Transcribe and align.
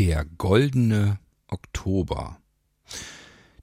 Der 0.00 0.24
goldene 0.24 1.18
Oktober. 1.46 2.38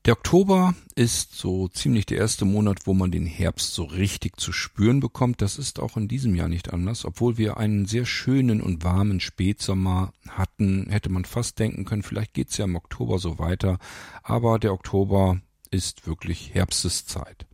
Der 0.06 0.14
Oktober 0.14 0.76
ist 0.94 1.34
so 1.34 1.68
ziemlich 1.68 2.06
der 2.06 2.20
erste 2.20 2.46
Monat, 2.46 2.86
wo 2.86 2.94
man 2.94 3.10
den 3.10 3.26
Herbst 3.26 3.74
so 3.74 3.86
richtig 3.86 4.40
zu 4.40 4.52
spüren 4.52 5.00
bekommt. 5.00 5.42
Das 5.42 5.58
ist 5.58 5.80
auch 5.80 5.98
in 5.98 6.08
diesem 6.08 6.36
Jahr 6.36 6.48
nicht 6.48 6.72
anders. 6.72 7.06
Obwohl 7.06 7.40
wir 7.40 7.58
einen 7.58 7.88
sehr 7.88 8.06
schönen 8.06 8.62
und 8.62 8.84
warmen 8.84 9.20
Spätsommer 9.20 10.14
hatten, 10.30 10.86
hätte 10.92 11.10
man 11.10 11.26
fast 11.26 11.58
denken 11.58 11.86
können, 11.86 12.04
vielleicht 12.04 12.36
geht's 12.36 12.58
ja 12.58 12.66
im 12.66 12.76
Oktober 12.76 13.18
so 13.18 13.40
weiter. 13.40 13.80
Aber 14.22 14.60
der 14.60 14.74
Oktober 14.74 15.42
ist 15.72 16.06
wirklich 16.06 16.54
Herbsteszeit. 16.54 17.48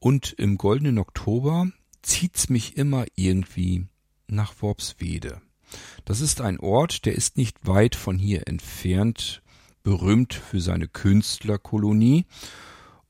Und 0.00 0.32
im 0.32 0.58
goldenen 0.58 0.98
Oktober 0.98 1.68
zieht's 2.02 2.48
mich 2.48 2.76
immer 2.76 3.04
irgendwie 3.14 3.86
nach 4.26 4.60
Worpswede. 4.62 5.42
Das 6.04 6.20
ist 6.20 6.40
ein 6.40 6.60
Ort, 6.60 7.04
der 7.06 7.14
ist 7.14 7.36
nicht 7.36 7.66
weit 7.66 7.96
von 7.96 8.18
hier 8.18 8.46
entfernt, 8.46 9.42
berühmt 9.82 10.34
für 10.34 10.60
seine 10.60 10.88
Künstlerkolonie. 10.88 12.26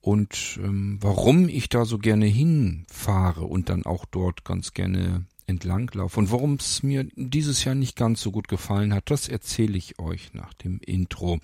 Und 0.01 0.61
ähm, 0.63 0.99
warum 1.01 1.49
ich 1.49 1.69
da 1.69 1.85
so 1.85 1.99
gerne 1.99 2.27
hinfahre 2.27 3.45
und 3.45 3.69
dann 3.69 3.85
auch 3.85 4.05
dort 4.05 4.45
ganz 4.45 4.73
gerne 4.73 5.27
entlanglaufe 5.49 6.21
und 6.21 6.31
warum 6.31 6.55
es 6.55 6.83
mir 6.83 7.09
dieses 7.15 7.65
Jahr 7.65 7.75
nicht 7.75 7.97
ganz 7.97 8.21
so 8.21 8.31
gut 8.31 8.47
gefallen 8.47 8.95
hat, 8.95 9.11
das 9.11 9.29
erzähle 9.29 9.77
ich 9.77 9.99
euch 9.99 10.33
nach 10.35 10.55
dem 10.55 10.79
Intro. 10.79 11.39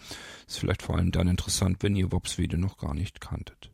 Ist 0.47 0.59
vielleicht 0.59 0.83
vor 0.83 0.97
allem 0.97 1.13
dann 1.13 1.29
interessant, 1.29 1.79
wenn 1.81 1.97
ihr 1.97 2.13
Wopswede 2.13 2.59
noch 2.59 2.79
gar 2.79 2.95
nicht 2.95 3.21
kanntet. 3.21 3.72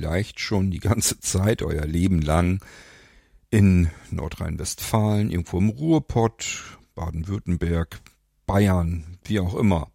Vielleicht 0.00 0.40
schon 0.40 0.70
die 0.70 0.80
ganze 0.80 1.20
Zeit, 1.20 1.60
euer 1.62 1.84
Leben 1.84 2.22
lang, 2.22 2.64
in 3.50 3.90
Nordrhein-Westfalen, 4.10 5.30
irgendwo 5.30 5.58
im 5.58 5.68
Ruhrpott, 5.68 6.78
Baden-Württemberg, 6.94 8.00
Bayern, 8.46 9.18
wie 9.24 9.40
auch 9.40 9.54
immer. 9.54 9.90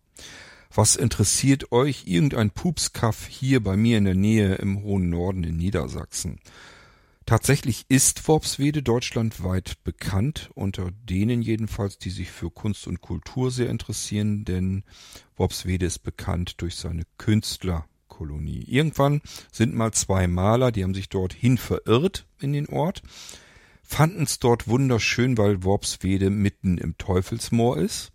Was 0.72 0.96
interessiert 0.96 1.72
euch 1.72 2.04
irgendein 2.06 2.52
Pupskaff 2.52 3.26
hier 3.26 3.64
bei 3.64 3.78
mir 3.78 3.98
in 3.98 4.06
der 4.06 4.14
Nähe 4.14 4.56
im 4.56 4.84
hohen 4.84 5.10
Norden 5.10 5.44
in 5.44 5.58
Niedersachsen? 5.58 6.40
Tatsächlich 7.26 7.86
ist 7.88 8.28
Worpswede 8.28 8.84
deutschlandweit 8.84 9.84
bekannt, 9.84 10.52
unter 10.54 10.92
denen 10.92 11.42
jedenfalls, 11.42 11.98
die 11.98 12.12
sich 12.12 12.30
für 12.30 12.52
Kunst 12.52 12.86
und 12.86 13.02
Kultur 13.02 13.50
sehr 13.50 13.70
interessieren, 13.70 14.46
denn 14.46 14.84
Worpswede 15.36 15.88
ist 15.88 16.00
bekannt 16.00 16.62
durch 16.62 16.76
seine 16.76 17.04
Künstler 17.18 17.88
Kolonie. 18.16 18.64
Irgendwann 18.68 19.22
sind 19.52 19.76
mal 19.76 19.92
zwei 19.92 20.28
Maler, 20.28 20.72
die 20.72 20.84
haben 20.84 20.94
sich 20.94 21.10
dorthin 21.10 21.58
verirrt 21.58 22.26
in 22.40 22.54
den 22.54 22.68
Ort, 22.68 23.02
fanden 23.84 24.24
es 24.24 24.40
dort 24.40 24.68
wunderschön, 24.68 25.38
weil 25.38 25.64
Worpswede 25.64 26.30
mitten 26.30 26.78
im 26.78 26.98
Teufelsmoor 26.98 27.78
ist. 27.78 28.12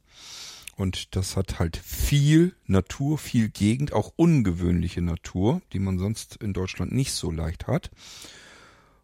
Und 0.77 1.15
das 1.15 1.37
hat 1.37 1.59
halt 1.59 1.77
viel 1.77 2.55
Natur, 2.67 3.19
viel 3.19 3.51
Gegend, 3.51 3.93
auch 3.93 4.15
ungewöhnliche 4.17 5.03
Natur, 5.03 5.61
die 5.75 5.79
man 5.79 5.99
sonst 5.99 6.37
in 6.37 6.55
Deutschland 6.55 6.93
nicht 6.93 7.13
so 7.13 7.31
leicht 7.31 7.67
hat. 7.67 7.91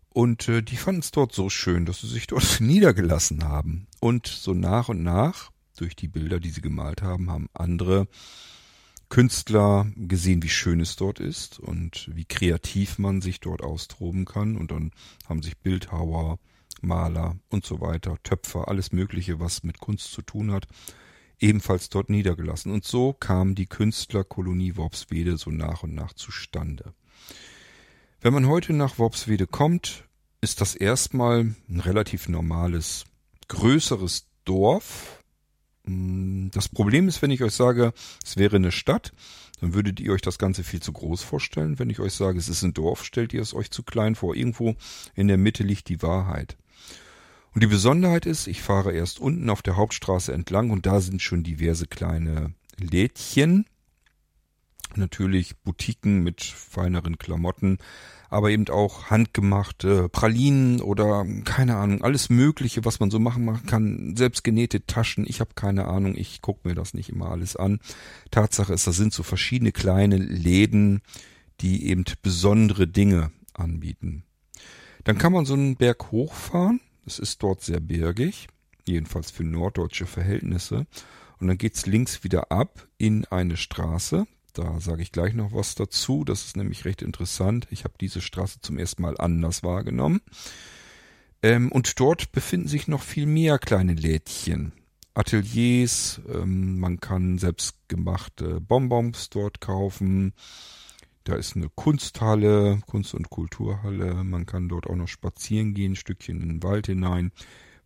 Und 0.08 0.48
äh, 0.48 0.62
die 0.62 0.78
fanden 0.78 1.02
es 1.02 1.10
dort 1.10 1.34
so 1.34 1.50
schön, 1.50 1.84
dass 1.84 2.00
sie 2.00 2.08
sich 2.08 2.26
dort 2.26 2.60
niedergelassen 2.60 3.44
haben. 3.44 3.86
Und 4.00 4.26
so 4.26 4.54
nach 4.54 4.88
und 4.88 5.02
nach, 5.02 5.50
durch 5.76 5.94
die 5.94 6.08
Bilder, 6.08 6.40
die 6.40 6.48
sie 6.48 6.62
gemalt 6.62 7.02
haben, 7.02 7.30
haben 7.30 7.50
andere 7.52 8.08
Künstler 9.08 9.86
gesehen, 9.96 10.42
wie 10.42 10.48
schön 10.48 10.80
es 10.80 10.96
dort 10.96 11.20
ist 11.20 11.58
und 11.58 12.10
wie 12.14 12.24
kreativ 12.24 12.98
man 12.98 13.22
sich 13.22 13.40
dort 13.40 13.62
austoben 13.62 14.24
kann. 14.24 14.56
Und 14.56 14.70
dann 14.70 14.90
haben 15.28 15.42
sich 15.42 15.56
Bildhauer, 15.58 16.38
Maler 16.80 17.36
und 17.48 17.64
so 17.64 17.80
weiter, 17.80 18.16
Töpfer, 18.22 18.68
alles 18.68 18.92
Mögliche, 18.92 19.40
was 19.40 19.62
mit 19.62 19.80
Kunst 19.80 20.12
zu 20.12 20.22
tun 20.22 20.52
hat, 20.52 20.66
ebenfalls 21.38 21.88
dort 21.88 22.10
niedergelassen. 22.10 22.72
Und 22.72 22.84
so 22.84 23.12
kam 23.12 23.54
die 23.54 23.66
Künstlerkolonie 23.66 24.76
Worpswede 24.76 25.36
so 25.36 25.50
nach 25.50 25.82
und 25.82 25.94
nach 25.94 26.12
zustande. 26.12 26.92
Wenn 28.20 28.32
man 28.32 28.46
heute 28.46 28.72
nach 28.72 28.98
Worpswede 28.98 29.46
kommt, 29.46 30.04
ist 30.40 30.60
das 30.60 30.74
erstmal 30.74 31.54
ein 31.68 31.80
relativ 31.80 32.28
normales, 32.28 33.04
größeres 33.48 34.26
Dorf, 34.44 35.22
das 35.86 36.68
Problem 36.68 37.08
ist, 37.08 37.22
wenn 37.22 37.30
ich 37.30 37.42
euch 37.42 37.52
sage, 37.52 37.92
es 38.24 38.36
wäre 38.36 38.56
eine 38.56 38.72
Stadt, 38.72 39.12
dann 39.60 39.72
würdet 39.72 40.00
ihr 40.00 40.12
euch 40.12 40.20
das 40.20 40.38
Ganze 40.38 40.64
viel 40.64 40.82
zu 40.82 40.92
groß 40.92 41.22
vorstellen. 41.22 41.78
Wenn 41.78 41.90
ich 41.90 42.00
euch 42.00 42.12
sage, 42.12 42.38
es 42.38 42.48
ist 42.48 42.62
ein 42.62 42.74
Dorf, 42.74 43.04
stellt 43.04 43.32
ihr 43.32 43.40
es 43.40 43.54
euch 43.54 43.70
zu 43.70 43.82
klein 43.82 44.14
vor. 44.14 44.34
Irgendwo 44.34 44.74
in 45.14 45.28
der 45.28 45.38
Mitte 45.38 45.62
liegt 45.62 45.88
die 45.88 46.02
Wahrheit. 46.02 46.56
Und 47.54 47.62
die 47.62 47.68
Besonderheit 47.68 48.26
ist, 48.26 48.48
ich 48.48 48.60
fahre 48.60 48.92
erst 48.92 49.18
unten 49.18 49.48
auf 49.48 49.62
der 49.62 49.76
Hauptstraße 49.76 50.32
entlang 50.32 50.70
und 50.70 50.84
da 50.84 51.00
sind 51.00 51.22
schon 51.22 51.42
diverse 51.42 51.86
kleine 51.86 52.52
Lädchen. 52.78 53.64
Natürlich 54.94 55.56
Boutiquen 55.58 56.22
mit 56.22 56.42
feineren 56.42 57.18
Klamotten, 57.18 57.78
aber 58.30 58.50
eben 58.50 58.68
auch 58.68 59.10
handgemachte 59.10 60.08
Pralinen 60.08 60.80
oder 60.80 61.26
keine 61.44 61.76
Ahnung, 61.76 62.02
alles 62.02 62.30
Mögliche, 62.30 62.84
was 62.84 63.00
man 63.00 63.10
so 63.10 63.18
machen 63.18 63.66
kann, 63.66 64.16
selbst 64.16 64.42
genähte 64.42 64.86
Taschen, 64.86 65.26
ich 65.28 65.40
habe 65.40 65.50
keine 65.54 65.86
Ahnung, 65.86 66.14
ich 66.16 66.40
gucke 66.40 66.66
mir 66.68 66.74
das 66.74 66.94
nicht 66.94 67.10
immer 67.10 67.30
alles 67.30 67.56
an. 67.56 67.80
Tatsache 68.30 68.72
ist, 68.72 68.86
das 68.86 68.96
sind 68.96 69.12
so 69.12 69.22
verschiedene 69.22 69.72
kleine 69.72 70.16
Läden, 70.16 71.02
die 71.60 71.86
eben 71.86 72.04
besondere 72.22 72.86
Dinge 72.86 73.30
anbieten. 73.54 74.24
Dann 75.04 75.18
kann 75.18 75.32
man 75.32 75.46
so 75.46 75.54
einen 75.54 75.76
Berg 75.76 76.10
hochfahren, 76.10 76.80
es 77.04 77.18
ist 77.18 77.42
dort 77.42 77.62
sehr 77.62 77.80
bergig, 77.80 78.48
jedenfalls 78.86 79.30
für 79.30 79.44
norddeutsche 79.44 80.06
Verhältnisse, 80.06 80.86
und 81.38 81.48
dann 81.48 81.58
geht's 81.58 81.86
links 81.86 82.24
wieder 82.24 82.50
ab 82.50 82.88
in 82.96 83.24
eine 83.26 83.56
Straße, 83.56 84.26
da 84.58 84.80
sage 84.80 85.02
ich 85.02 85.12
gleich 85.12 85.34
noch 85.34 85.52
was 85.52 85.74
dazu. 85.74 86.24
Das 86.24 86.44
ist 86.44 86.56
nämlich 86.56 86.84
recht 86.84 87.02
interessant. 87.02 87.66
Ich 87.70 87.84
habe 87.84 87.94
diese 88.00 88.20
Straße 88.20 88.60
zum 88.60 88.78
ersten 88.78 89.02
Mal 89.02 89.16
anders 89.18 89.62
wahrgenommen. 89.62 90.20
Ähm, 91.42 91.70
und 91.70 92.00
dort 92.00 92.32
befinden 92.32 92.68
sich 92.68 92.88
noch 92.88 93.02
viel 93.02 93.26
mehr 93.26 93.58
kleine 93.58 93.94
Lädchen. 93.94 94.72
Ateliers, 95.14 96.20
ähm, 96.32 96.78
man 96.78 97.00
kann 97.00 97.38
selbstgemachte 97.38 98.60
Bonbons 98.60 99.30
dort 99.30 99.60
kaufen. 99.60 100.34
Da 101.24 101.34
ist 101.34 101.56
eine 101.56 101.68
Kunsthalle, 101.68 102.80
Kunst- 102.86 103.14
und 103.14 103.30
Kulturhalle. 103.30 104.24
Man 104.24 104.46
kann 104.46 104.68
dort 104.68 104.86
auch 104.86 104.94
noch 104.94 105.08
spazieren 105.08 105.74
gehen, 105.74 105.92
ein 105.92 105.96
Stückchen 105.96 106.40
in 106.40 106.48
den 106.48 106.62
Wald 106.62 106.86
hinein, 106.86 107.32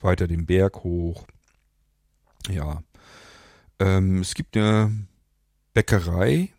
weiter 0.00 0.26
den 0.26 0.46
Berg 0.46 0.84
hoch. 0.84 1.26
Ja. 2.48 2.82
Ähm, 3.78 4.20
es 4.20 4.34
gibt 4.34 4.56
eine 4.56 5.06
Bäckerei, 5.72 6.50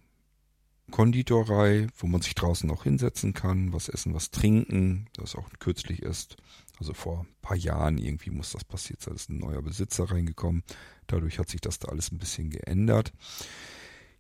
Konditorei, 0.91 1.88
wo 1.97 2.07
man 2.07 2.22
sich 2.22 2.35
draußen 2.35 2.69
auch 2.69 2.84
hinsetzen 2.84 3.34
kann, 3.34 3.74
was 3.74 3.90
essen, 3.90 4.13
was 4.13 4.31
trinken, 4.31 5.07
das 5.13 5.35
auch 5.35 5.47
kürzlich 5.59 6.02
ist. 6.02 6.38
Also 6.79 6.94
vor 6.94 7.22
ein 7.22 7.41
paar 7.41 7.57
Jahren 7.57 7.97
irgendwie 7.97 8.31
muss 8.31 8.52
das 8.52 8.63
passiert 8.63 9.01
sein, 9.01 9.16
ist 9.16 9.30
ein 9.30 9.40
neuer 9.40 9.62
Besitzer 9.62 10.12
reingekommen. 10.12 10.63
Dadurch 11.07 11.40
hat 11.40 11.50
sich 11.50 11.62
das 11.62 11.80
da 11.80 11.90
alles 11.90 12.12
ein 12.12 12.18
bisschen 12.18 12.50
geändert. 12.50 13.13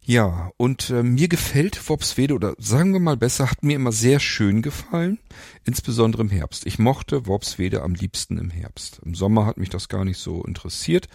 Ja, 0.03 0.51
und 0.57 0.89
äh, 0.89 1.03
mir 1.03 1.27
gefällt 1.27 1.87
Worpswede, 1.87 2.33
oder 2.33 2.55
sagen 2.57 2.91
wir 2.93 2.99
mal 2.99 3.17
besser, 3.17 3.51
hat 3.51 3.63
mir 3.63 3.75
immer 3.75 3.91
sehr 3.91 4.19
schön 4.19 4.63
gefallen, 4.63 5.19
insbesondere 5.63 6.23
im 6.23 6.29
Herbst. 6.29 6.65
Ich 6.65 6.79
mochte 6.79 7.27
Worpswede 7.27 7.83
am 7.83 7.93
liebsten 7.93 8.39
im 8.39 8.49
Herbst. 8.49 8.99
Im 9.05 9.13
Sommer 9.13 9.45
hat 9.45 9.57
mich 9.57 9.69
das 9.69 9.89
gar 9.89 10.03
nicht 10.03 10.17
so 10.17 10.43
interessiert, 10.43 11.07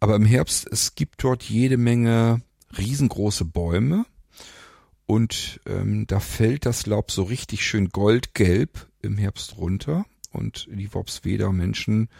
aber 0.00 0.16
im 0.16 0.24
Herbst, 0.24 0.66
es 0.70 0.94
gibt 0.94 1.22
dort 1.22 1.42
jede 1.42 1.76
Menge 1.76 2.40
riesengroße 2.76 3.44
Bäume, 3.44 4.06
und 5.08 5.60
ähm, 5.64 6.06
da 6.06 6.20
fällt 6.20 6.66
das 6.66 6.84
Laub 6.84 7.10
so 7.10 7.22
richtig 7.22 7.64
schön 7.64 7.88
goldgelb 7.88 8.90
im 9.00 9.16
Herbst 9.16 9.56
runter. 9.56 10.04
Und 10.32 10.68
die 10.70 10.92
Worpsweder 10.92 11.50
Menschen 11.50 12.10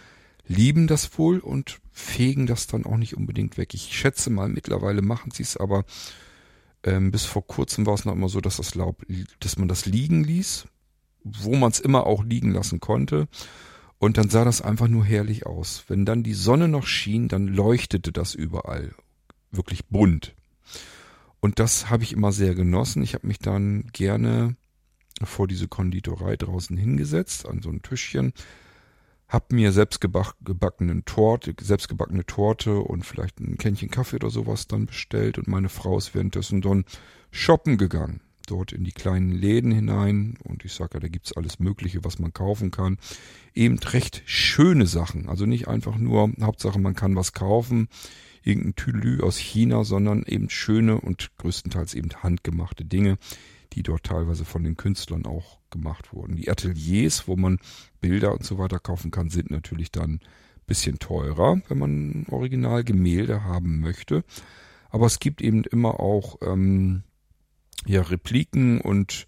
lieben 0.46 0.86
das 0.86 1.18
wohl 1.18 1.38
und 1.38 1.80
fegen 1.92 2.46
das 2.46 2.66
dann 2.66 2.86
auch 2.86 2.96
nicht 2.96 3.14
unbedingt 3.14 3.58
weg. 3.58 3.74
Ich 3.74 3.94
schätze 3.94 4.30
mal, 4.30 4.48
mittlerweile 4.48 5.02
machen 5.02 5.32
sie 5.32 5.42
es, 5.42 5.58
aber 5.58 5.84
ähm, 6.82 7.10
bis 7.10 7.26
vor 7.26 7.46
kurzem 7.46 7.84
war 7.84 7.92
es 7.92 8.06
noch 8.06 8.14
immer 8.14 8.30
so, 8.30 8.40
dass 8.40 8.56
das 8.56 8.74
Laub, 8.74 9.04
dass 9.38 9.58
man 9.58 9.68
das 9.68 9.84
liegen 9.84 10.24
ließ, 10.24 10.64
wo 11.24 11.56
man 11.56 11.70
es 11.70 11.80
immer 11.80 12.06
auch 12.06 12.24
liegen 12.24 12.52
lassen 12.52 12.80
konnte. 12.80 13.28
Und 13.98 14.16
dann 14.16 14.30
sah 14.30 14.46
das 14.46 14.62
einfach 14.62 14.88
nur 14.88 15.04
herrlich 15.04 15.44
aus. 15.44 15.84
Wenn 15.88 16.06
dann 16.06 16.22
die 16.22 16.32
Sonne 16.32 16.68
noch 16.68 16.86
schien, 16.86 17.28
dann 17.28 17.48
leuchtete 17.48 18.12
das 18.12 18.34
überall. 18.34 18.94
Wirklich 19.50 19.88
bunt. 19.88 20.34
Und 21.40 21.58
das 21.58 21.88
habe 21.90 22.02
ich 22.02 22.12
immer 22.12 22.32
sehr 22.32 22.54
genossen. 22.54 23.02
Ich 23.02 23.14
habe 23.14 23.26
mich 23.26 23.38
dann 23.38 23.86
gerne 23.92 24.56
vor 25.22 25.48
diese 25.48 25.68
Konditorei 25.68 26.36
draußen 26.36 26.76
hingesetzt, 26.76 27.46
an 27.46 27.62
so 27.62 27.70
ein 27.70 27.82
Tischchen, 27.82 28.32
hab 29.28 29.52
mir 29.52 29.72
selbstgebackene 29.72 31.04
Torte, 31.04 31.54
selbstgebackene 31.60 32.24
Torte 32.24 32.78
und 32.78 33.04
vielleicht 33.04 33.40
ein 33.40 33.58
Kännchen 33.58 33.90
Kaffee 33.90 34.16
oder 34.16 34.30
sowas 34.30 34.68
dann 34.68 34.86
bestellt 34.86 35.38
und 35.38 35.48
meine 35.48 35.68
Frau 35.68 35.98
ist 35.98 36.14
währenddessen 36.14 36.62
dann 36.62 36.84
shoppen 37.30 37.76
gegangen. 37.76 38.20
Dort 38.46 38.72
in 38.72 38.84
die 38.84 38.92
kleinen 38.92 39.32
Läden 39.32 39.70
hinein 39.70 40.38
und 40.42 40.64
ich 40.64 40.72
sage 40.72 40.92
ja, 40.94 41.00
da 41.00 41.08
gibt's 41.08 41.36
alles 41.36 41.58
Mögliche, 41.58 42.04
was 42.04 42.18
man 42.18 42.32
kaufen 42.32 42.70
kann. 42.70 42.96
Eben 43.54 43.78
recht 43.78 44.22
schöne 44.24 44.86
Sachen. 44.86 45.28
Also 45.28 45.44
nicht 45.44 45.68
einfach 45.68 45.98
nur, 45.98 46.32
Hauptsache 46.40 46.78
man 46.78 46.94
kann 46.94 47.14
was 47.14 47.34
kaufen, 47.34 47.88
irgendein 48.42 48.76
Tülü 48.76 49.20
aus 49.20 49.36
China, 49.36 49.84
sondern 49.84 50.22
eben 50.24 50.50
schöne 50.50 51.00
und 51.00 51.30
größtenteils 51.38 51.94
eben 51.94 52.10
handgemachte 52.22 52.84
Dinge, 52.84 53.18
die 53.72 53.82
dort 53.82 54.04
teilweise 54.04 54.44
von 54.44 54.64
den 54.64 54.76
Künstlern 54.76 55.26
auch 55.26 55.58
gemacht 55.70 56.12
wurden. 56.12 56.36
Die 56.36 56.50
Ateliers, 56.50 57.28
wo 57.28 57.36
man 57.36 57.58
Bilder 58.00 58.32
und 58.32 58.44
so 58.44 58.58
weiter 58.58 58.78
kaufen 58.78 59.10
kann, 59.10 59.30
sind 59.30 59.50
natürlich 59.50 59.90
dann 59.90 60.20
bisschen 60.68 60.98
teurer, 61.00 61.60
wenn 61.68 61.78
man 61.78 62.26
Originalgemälde 62.30 63.42
haben 63.42 63.80
möchte. 63.80 64.22
Aber 64.90 65.06
es 65.06 65.18
gibt 65.18 65.42
eben 65.42 65.64
immer 65.64 65.98
auch 65.98 66.36
ähm, 66.42 67.02
ja, 67.86 68.02
Repliken 68.02 68.80
und 68.80 69.26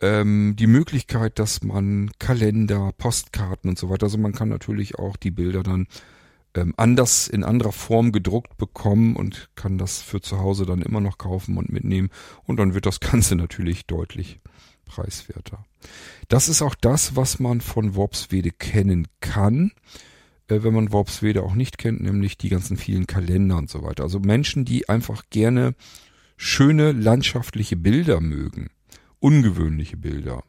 ähm, 0.00 0.56
die 0.58 0.66
Möglichkeit, 0.66 1.38
dass 1.38 1.62
man 1.62 2.10
Kalender, 2.18 2.92
Postkarten 2.96 3.70
und 3.70 3.78
so 3.78 3.88
weiter, 3.88 4.06
also 4.06 4.18
man 4.18 4.32
kann 4.32 4.48
natürlich 4.48 4.98
auch 4.98 5.16
die 5.16 5.30
Bilder 5.30 5.62
dann 5.62 5.86
ähm, 6.54 6.74
anders 6.76 7.28
in 7.28 7.44
anderer 7.44 7.72
Form 7.72 8.12
gedruckt 8.12 8.56
bekommen 8.56 9.16
und 9.16 9.50
kann 9.54 9.78
das 9.78 10.02
für 10.02 10.20
zu 10.20 10.38
Hause 10.38 10.66
dann 10.66 10.82
immer 10.82 11.00
noch 11.00 11.18
kaufen 11.18 11.56
und 11.56 11.70
mitnehmen 11.70 12.10
und 12.44 12.56
dann 12.56 12.74
wird 12.74 12.86
das 12.86 13.00
Ganze 13.00 13.36
natürlich 13.36 13.86
deutlich 13.86 14.40
preiswerter. 14.84 15.64
Das 16.28 16.48
ist 16.48 16.62
auch 16.62 16.74
das, 16.74 17.16
was 17.16 17.38
man 17.38 17.60
von 17.60 17.94
Worpswede 17.94 18.50
kennen 18.50 19.06
kann, 19.20 19.72
äh, 20.48 20.62
wenn 20.62 20.74
man 20.74 20.92
Worpswede 20.92 21.42
auch 21.42 21.54
nicht 21.54 21.78
kennt, 21.78 22.00
nämlich 22.00 22.36
die 22.36 22.48
ganzen 22.48 22.76
vielen 22.76 23.06
Kalender 23.06 23.56
und 23.56 23.70
so 23.70 23.82
weiter. 23.82 24.02
Also 24.02 24.18
Menschen, 24.18 24.64
die 24.64 24.88
einfach 24.88 25.24
gerne 25.30 25.74
schöne 26.36 26.92
landschaftliche 26.92 27.76
Bilder 27.76 28.20
mögen, 28.20 28.70
ungewöhnliche 29.20 29.96
Bilder. 29.96 30.42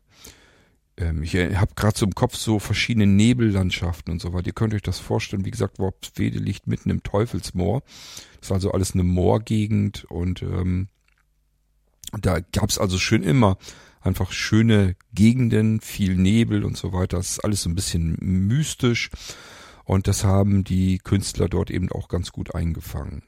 Ähm, 1.01 1.23
ich 1.23 1.35
äh, 1.35 1.55
habe 1.55 1.73
gerade 1.75 1.97
so 1.97 2.05
im 2.05 2.15
Kopf 2.15 2.35
so 2.35 2.59
verschiedene 2.59 3.07
Nebellandschaften 3.07 4.13
und 4.13 4.21
so 4.21 4.33
weiter. 4.33 4.47
Ihr 4.47 4.53
könnt 4.53 4.73
euch 4.73 4.81
das 4.81 4.99
vorstellen. 4.99 5.45
Wie 5.45 5.51
gesagt, 5.51 5.79
Worpswede 5.79 6.39
liegt 6.39 6.67
mitten 6.67 6.89
im 6.89 7.03
Teufelsmoor. 7.03 7.81
Das 8.39 8.47
ist 8.47 8.51
also 8.51 8.71
alles 8.71 8.93
eine 8.93 9.03
Moorgegend 9.03 10.05
und 10.05 10.41
ähm, 10.41 10.87
da 12.19 12.39
gab's 12.39 12.77
also 12.77 12.97
schön 12.97 13.23
immer 13.23 13.57
einfach 14.01 14.31
schöne 14.31 14.95
Gegenden, 15.13 15.79
viel 15.79 16.15
Nebel 16.15 16.65
und 16.65 16.75
so 16.75 16.91
weiter. 16.91 17.17
Das 17.17 17.31
ist 17.31 17.39
alles 17.45 17.61
so 17.61 17.69
ein 17.69 17.75
bisschen 17.75 18.17
mystisch 18.19 19.09
und 19.85 20.07
das 20.07 20.23
haben 20.23 20.63
die 20.63 20.97
Künstler 20.97 21.47
dort 21.47 21.69
eben 21.69 21.91
auch 21.91 22.07
ganz 22.07 22.31
gut 22.31 22.55
eingefangen. 22.55 23.23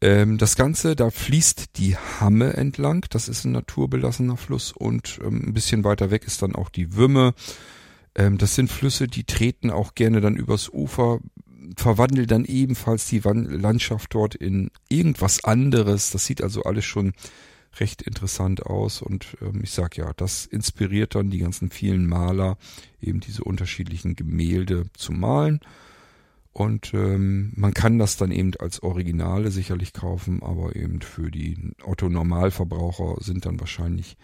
Ähm, 0.00 0.38
das 0.38 0.54
Ganze, 0.54 0.94
da 0.94 1.10
fließt 1.10 1.76
die 1.76 1.96
Hamme 1.96 2.54
entlang, 2.54 3.04
das 3.10 3.28
ist 3.28 3.44
ein 3.44 3.52
naturbelassener 3.52 4.36
Fluss 4.36 4.72
und 4.72 5.18
ähm, 5.24 5.42
ein 5.48 5.54
bisschen 5.54 5.82
weiter 5.84 6.10
weg 6.10 6.24
ist 6.24 6.42
dann 6.42 6.54
auch 6.54 6.68
die 6.68 6.94
Wümme. 6.94 7.34
Ähm, 8.14 8.38
das 8.38 8.54
sind 8.54 8.70
Flüsse, 8.70 9.08
die 9.08 9.24
treten 9.24 9.70
auch 9.70 9.94
gerne 9.94 10.20
dann 10.20 10.36
übers 10.36 10.68
Ufer, 10.68 11.18
verwandeln 11.76 12.26
dann 12.26 12.44
ebenfalls 12.44 13.06
die 13.06 13.18
Landschaft 13.18 14.14
dort 14.14 14.34
in 14.34 14.70
irgendwas 14.88 15.44
anderes. 15.44 16.10
Das 16.10 16.24
sieht 16.24 16.42
also 16.42 16.62
alles 16.62 16.84
schon 16.84 17.12
recht 17.80 18.02
interessant 18.02 18.64
aus 18.64 19.02
und 19.02 19.36
ähm, 19.42 19.60
ich 19.62 19.72
sag 19.72 19.96
ja, 19.96 20.12
das 20.16 20.46
inspiriert 20.46 21.14
dann 21.16 21.30
die 21.30 21.38
ganzen 21.38 21.70
vielen 21.70 22.06
Maler, 22.06 22.56
eben 23.00 23.20
diese 23.20 23.44
unterschiedlichen 23.44 24.14
Gemälde 24.16 24.86
zu 24.94 25.12
malen. 25.12 25.60
Und 26.58 26.92
ähm, 26.92 27.52
man 27.54 27.72
kann 27.72 28.00
das 28.00 28.16
dann 28.16 28.32
eben 28.32 28.50
als 28.58 28.82
Originale 28.82 29.52
sicherlich 29.52 29.92
kaufen, 29.92 30.42
aber 30.42 30.74
eben 30.74 31.00
für 31.02 31.30
die 31.30 31.56
Otto-Normalverbraucher 31.84 33.22
sind 33.22 33.46
dann 33.46 33.60
wahrscheinlich 33.60 34.16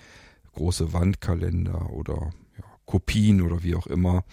große 0.53 0.93
Wandkalender 0.93 1.91
oder 1.91 2.33
ja, 2.59 2.65
Kopien 2.87 3.41
oder 3.41 3.63
wie 3.63 3.77
auch 3.77 3.87
immer 3.87 4.25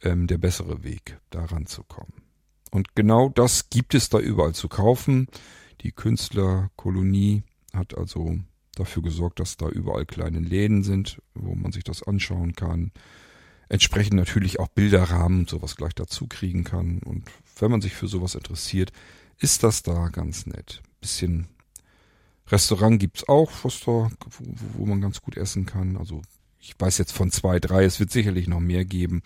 ähm, 0.00 0.26
der 0.28 0.38
bessere 0.38 0.82
Weg, 0.82 1.18
daran 1.28 1.66
zu 1.66 1.84
kommen. 1.84 2.22
Und 2.70 2.94
genau 2.94 3.28
das 3.28 3.68
gibt 3.68 3.94
es 3.94 4.08
da 4.08 4.18
überall 4.18 4.54
zu 4.54 4.68
kaufen. 4.68 5.26
Die 5.82 5.92
Künstlerkolonie 5.92 7.42
hat 7.74 7.98
also 7.98 8.38
dafür 8.76 9.02
gesorgt, 9.02 9.40
dass 9.40 9.58
da 9.58 9.68
überall 9.68 10.06
kleine 10.06 10.40
Läden 10.40 10.82
sind, 10.82 11.20
wo 11.34 11.54
man 11.54 11.70
sich 11.70 11.84
das 11.84 12.02
anschauen 12.02 12.54
kann. 12.54 12.92
Entsprechend 13.68 14.14
natürlich 14.14 14.60
auch 14.60 14.68
Bilderrahmen 14.68 15.40
und 15.40 15.50
sowas 15.50 15.76
gleich 15.76 15.94
dazu 15.94 16.26
kriegen 16.26 16.64
kann. 16.64 17.00
Und 17.00 17.24
wenn 17.58 17.70
man 17.70 17.80
sich 17.80 17.94
für 17.94 18.08
sowas 18.08 18.34
interessiert, 18.34 18.92
ist 19.38 19.62
das 19.62 19.82
da 19.82 20.08
ganz 20.08 20.46
nett. 20.46 20.82
Bisschen 21.00 21.48
Restaurant 22.48 23.00
gibt's 23.00 23.28
auch, 23.28 23.50
was 23.62 23.80
da, 23.80 24.10
wo, 24.74 24.86
man 24.86 25.00
ganz 25.00 25.20
gut 25.20 25.36
essen 25.36 25.66
kann. 25.66 25.96
Also 25.96 26.22
ich 26.60 26.74
weiß 26.78 26.98
jetzt 26.98 27.12
von 27.12 27.30
zwei, 27.32 27.58
drei, 27.58 27.84
es 27.84 27.98
wird 27.98 28.12
sicherlich 28.12 28.46
noch 28.46 28.60
mehr 28.60 28.84
geben. 28.84 29.22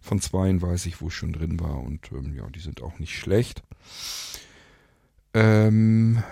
Von 0.00 0.20
zweien 0.20 0.60
weiß 0.60 0.86
ich, 0.86 1.00
wo 1.00 1.08
ich 1.08 1.14
schon 1.14 1.32
drin 1.32 1.60
war 1.60 1.80
und 1.80 2.10
ähm, 2.12 2.34
ja, 2.36 2.48
die 2.50 2.60
sind 2.60 2.82
auch 2.82 2.98
nicht 2.98 3.16
schlecht. 3.16 3.62
Ähm, 5.34 6.22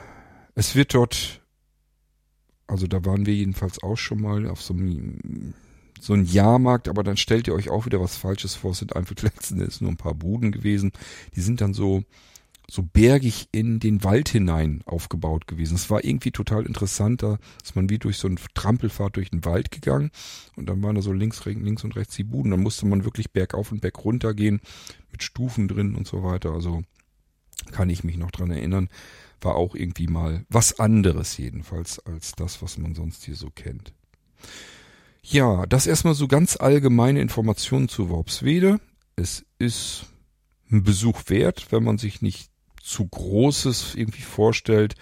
es 0.55 0.75
wird 0.75 0.95
dort 0.95 1.43
also 2.73 2.87
da 2.87 3.05
waren 3.05 3.27
wir 3.27 3.35
jedenfalls 3.35 3.83
auch 3.83 3.97
schon 3.97 4.23
mal 4.23 4.49
auf 4.49 4.63
so 4.63 4.73
einem 4.73 5.53
so 6.03 6.15
ein 6.15 6.25
Jahrmarkt, 6.25 6.89
aber 6.89 7.03
dann 7.03 7.17
stellt 7.17 7.47
ihr 7.47 7.55
euch 7.55 7.71
auch 7.71 7.87
wieder 7.87 8.01
was 8.01 8.17
Falsches 8.17 8.55
vor. 8.55 8.73
Es 8.73 8.79
sind 8.79 8.97
einfach 8.97 9.15
letzten 9.23 9.61
Endes 9.61 9.81
nur 9.81 9.91
ein 9.91 9.97
paar 9.97 10.15
Buden 10.15 10.53
gewesen. 10.53 10.93
Die 11.37 11.41
sind 11.41 11.61
dann 11.61 11.75
so 11.75 12.03
so 12.71 12.83
bergig 12.83 13.49
in 13.53 13.81
den 13.81 14.03
Wald 14.03 14.31
hinein 14.31 14.83
aufgebaut 14.87 15.47
gewesen. 15.47 15.75
Es 15.75 15.91
war 15.91 16.05
irgendwie 16.05 16.31
total 16.31 16.65
interessant, 16.65 17.23
da 17.23 17.39
ist 17.63 17.77
man 17.77 17.91
wie 17.91 17.99
durch 17.99 18.17
so 18.17 18.29
ein 18.29 18.39
Trampelfahrt 18.55 19.17
durch 19.17 19.31
den 19.31 19.45
Wald 19.45 19.71
gegangen 19.71 20.11
und 20.57 20.71
dann 20.71 20.83
waren 20.83 20.95
da 20.95 21.03
so 21.03 21.13
links, 21.13 21.45
links 21.45 21.85
und 21.85 21.97
rechts 21.97 22.17
die 22.17 22.25
Buden. 22.25 22.51
Dann 22.51 22.63
musste 22.63 22.87
man 22.87 23.05
wirklich 23.05 23.31
bergauf 23.33 23.73
und 23.73 23.83
berg 23.83 24.03
runter 24.05 24.33
gehen 24.33 24.61
mit 25.11 25.23
Stufen 25.23 25.69
drin 25.69 25.95
und 25.95 26.07
so 26.07 26.23
weiter. 26.23 26.53
Also 26.53 26.83
kann 27.73 27.91
ich 27.91 28.05
mich 28.05 28.17
noch 28.17 28.31
dran 28.31 28.51
erinnern 28.51 28.89
war 29.45 29.57
auch 29.57 29.75
irgendwie 29.75 30.07
mal 30.07 30.45
was 30.49 30.79
anderes 30.79 31.37
jedenfalls 31.37 31.99
als 32.01 32.33
das, 32.33 32.63
was 32.63 32.79
man 32.79 32.95
sonst 32.95 33.25
hier 33.25 33.37
so 33.37 33.51
kennt. 33.51 33.93
Ja, 35.25 35.67
das 35.67 35.87
erstmal 35.87 36.15
so 36.15 36.27
ganz 36.29 36.57
allgemeine 36.57 37.21
Informationen 37.21 37.89
zu 37.89 38.09
Worpswede. 38.09 38.81
Es 39.17 39.45
ist 39.59 40.07
ein 40.71 40.83
Besuch 40.83 41.23
wert, 41.29 41.69
wenn 41.71 41.85
man 41.85 41.99
sich 41.99 42.23
nicht 42.23 42.51
zu 42.83 43.07
Großes 43.07 43.95
irgendwie 43.95 44.23
vorstellt, 44.23 44.97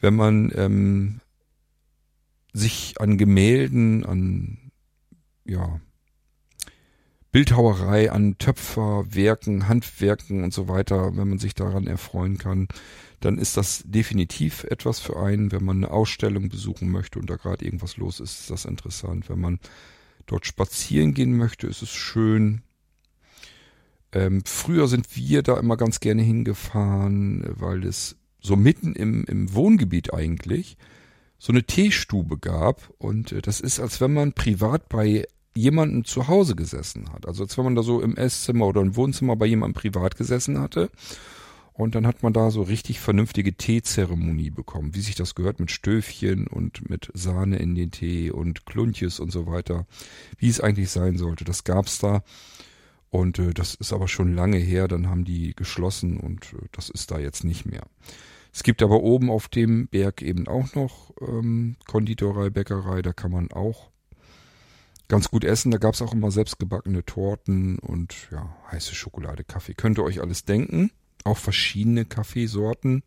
wenn 0.00 0.14
man 0.14 0.52
ähm, 0.54 1.20
sich 2.52 3.00
an 3.00 3.16
Gemälden, 3.16 4.04
an 4.04 4.58
ja, 5.44 5.80
Bildhauerei, 7.36 8.10
an 8.10 8.38
Töpferwerken, 8.38 9.68
Handwerken 9.68 10.42
und 10.42 10.54
so 10.54 10.68
weiter, 10.68 11.18
wenn 11.18 11.28
man 11.28 11.38
sich 11.38 11.54
daran 11.54 11.86
erfreuen 11.86 12.38
kann, 12.38 12.66
dann 13.20 13.36
ist 13.36 13.58
das 13.58 13.82
definitiv 13.84 14.64
etwas 14.64 15.00
für 15.00 15.18
einen. 15.18 15.52
Wenn 15.52 15.62
man 15.62 15.76
eine 15.76 15.90
Ausstellung 15.90 16.48
besuchen 16.48 16.90
möchte 16.90 17.18
und 17.18 17.28
da 17.28 17.36
gerade 17.36 17.62
irgendwas 17.62 17.98
los 17.98 18.20
ist, 18.20 18.40
ist 18.40 18.50
das 18.50 18.64
interessant. 18.64 19.28
Wenn 19.28 19.38
man 19.38 19.60
dort 20.24 20.46
spazieren 20.46 21.12
gehen 21.12 21.36
möchte, 21.36 21.66
ist 21.66 21.82
es 21.82 21.90
schön. 21.90 22.62
Ähm, 24.12 24.42
früher 24.46 24.88
sind 24.88 25.14
wir 25.14 25.42
da 25.42 25.58
immer 25.58 25.76
ganz 25.76 26.00
gerne 26.00 26.22
hingefahren, 26.22 27.44
weil 27.50 27.84
es 27.84 28.16
so 28.40 28.56
mitten 28.56 28.94
im, 28.94 29.26
im 29.26 29.52
Wohngebiet 29.52 30.14
eigentlich 30.14 30.78
so 31.36 31.52
eine 31.52 31.64
Teestube 31.64 32.38
gab. 32.38 32.88
Und 32.96 33.32
äh, 33.32 33.42
das 33.42 33.60
ist, 33.60 33.78
als 33.78 34.00
wenn 34.00 34.14
man 34.14 34.32
privat 34.32 34.88
bei 34.88 35.26
jemandem 35.56 36.04
zu 36.04 36.28
Hause 36.28 36.54
gesessen 36.54 37.12
hat. 37.12 37.26
Also 37.26 37.44
als 37.44 37.56
wenn 37.56 37.64
man 37.64 37.74
da 37.74 37.82
so 37.82 38.00
im 38.00 38.16
Esszimmer 38.16 38.66
oder 38.66 38.80
im 38.80 38.96
Wohnzimmer 38.96 39.36
bei 39.36 39.46
jemandem 39.46 39.80
privat 39.80 40.16
gesessen 40.16 40.58
hatte 40.58 40.90
und 41.72 41.94
dann 41.94 42.06
hat 42.06 42.22
man 42.22 42.32
da 42.32 42.50
so 42.50 42.62
richtig 42.62 43.00
vernünftige 43.00 43.54
Teezeremonie 43.54 44.50
bekommen, 44.50 44.94
wie 44.94 45.00
sich 45.00 45.14
das 45.14 45.34
gehört 45.34 45.60
mit 45.60 45.70
Stöfchen 45.70 46.46
und 46.46 46.88
mit 46.88 47.10
Sahne 47.12 47.58
in 47.58 47.74
den 47.74 47.90
Tee 47.90 48.30
und 48.30 48.64
Kluntjes 48.64 49.20
und 49.20 49.30
so 49.30 49.46
weiter, 49.46 49.86
wie 50.38 50.48
es 50.48 50.60
eigentlich 50.60 50.90
sein 50.90 51.18
sollte. 51.18 51.44
Das 51.44 51.64
gab's 51.64 51.98
da. 51.98 52.22
Und 53.10 53.38
äh, 53.38 53.52
das 53.54 53.74
ist 53.74 53.92
aber 53.92 54.08
schon 54.08 54.34
lange 54.34 54.58
her, 54.58 54.88
dann 54.88 55.08
haben 55.08 55.24
die 55.24 55.54
geschlossen 55.54 56.18
und 56.18 56.52
äh, 56.54 56.66
das 56.72 56.88
ist 56.88 57.10
da 57.10 57.18
jetzt 57.18 57.44
nicht 57.44 57.64
mehr. 57.66 57.82
Es 58.52 58.62
gibt 58.62 58.82
aber 58.82 59.02
oben 59.02 59.30
auf 59.30 59.48
dem 59.48 59.86
Berg 59.88 60.22
eben 60.22 60.48
auch 60.48 60.74
noch 60.74 61.12
ähm, 61.20 61.76
Konditorei, 61.86 62.50
Bäckerei, 62.50 63.02
da 63.02 63.12
kann 63.12 63.30
man 63.30 63.52
auch 63.52 63.90
ganz 65.08 65.30
gut 65.30 65.44
essen. 65.44 65.70
Da 65.70 65.78
gab's 65.78 66.02
auch 66.02 66.12
immer 66.12 66.30
selbstgebackene 66.30 67.04
Torten 67.04 67.78
und 67.78 68.14
ja, 68.30 68.48
heiße 68.70 68.94
Schokolade, 68.94 69.44
Kaffee. 69.44 69.74
Könnt 69.74 69.98
ihr 69.98 70.04
euch 70.04 70.20
alles 70.20 70.44
denken 70.44 70.90
auch 71.26 71.36
verschiedene 71.36 72.04
Kaffeesorten. 72.04 73.02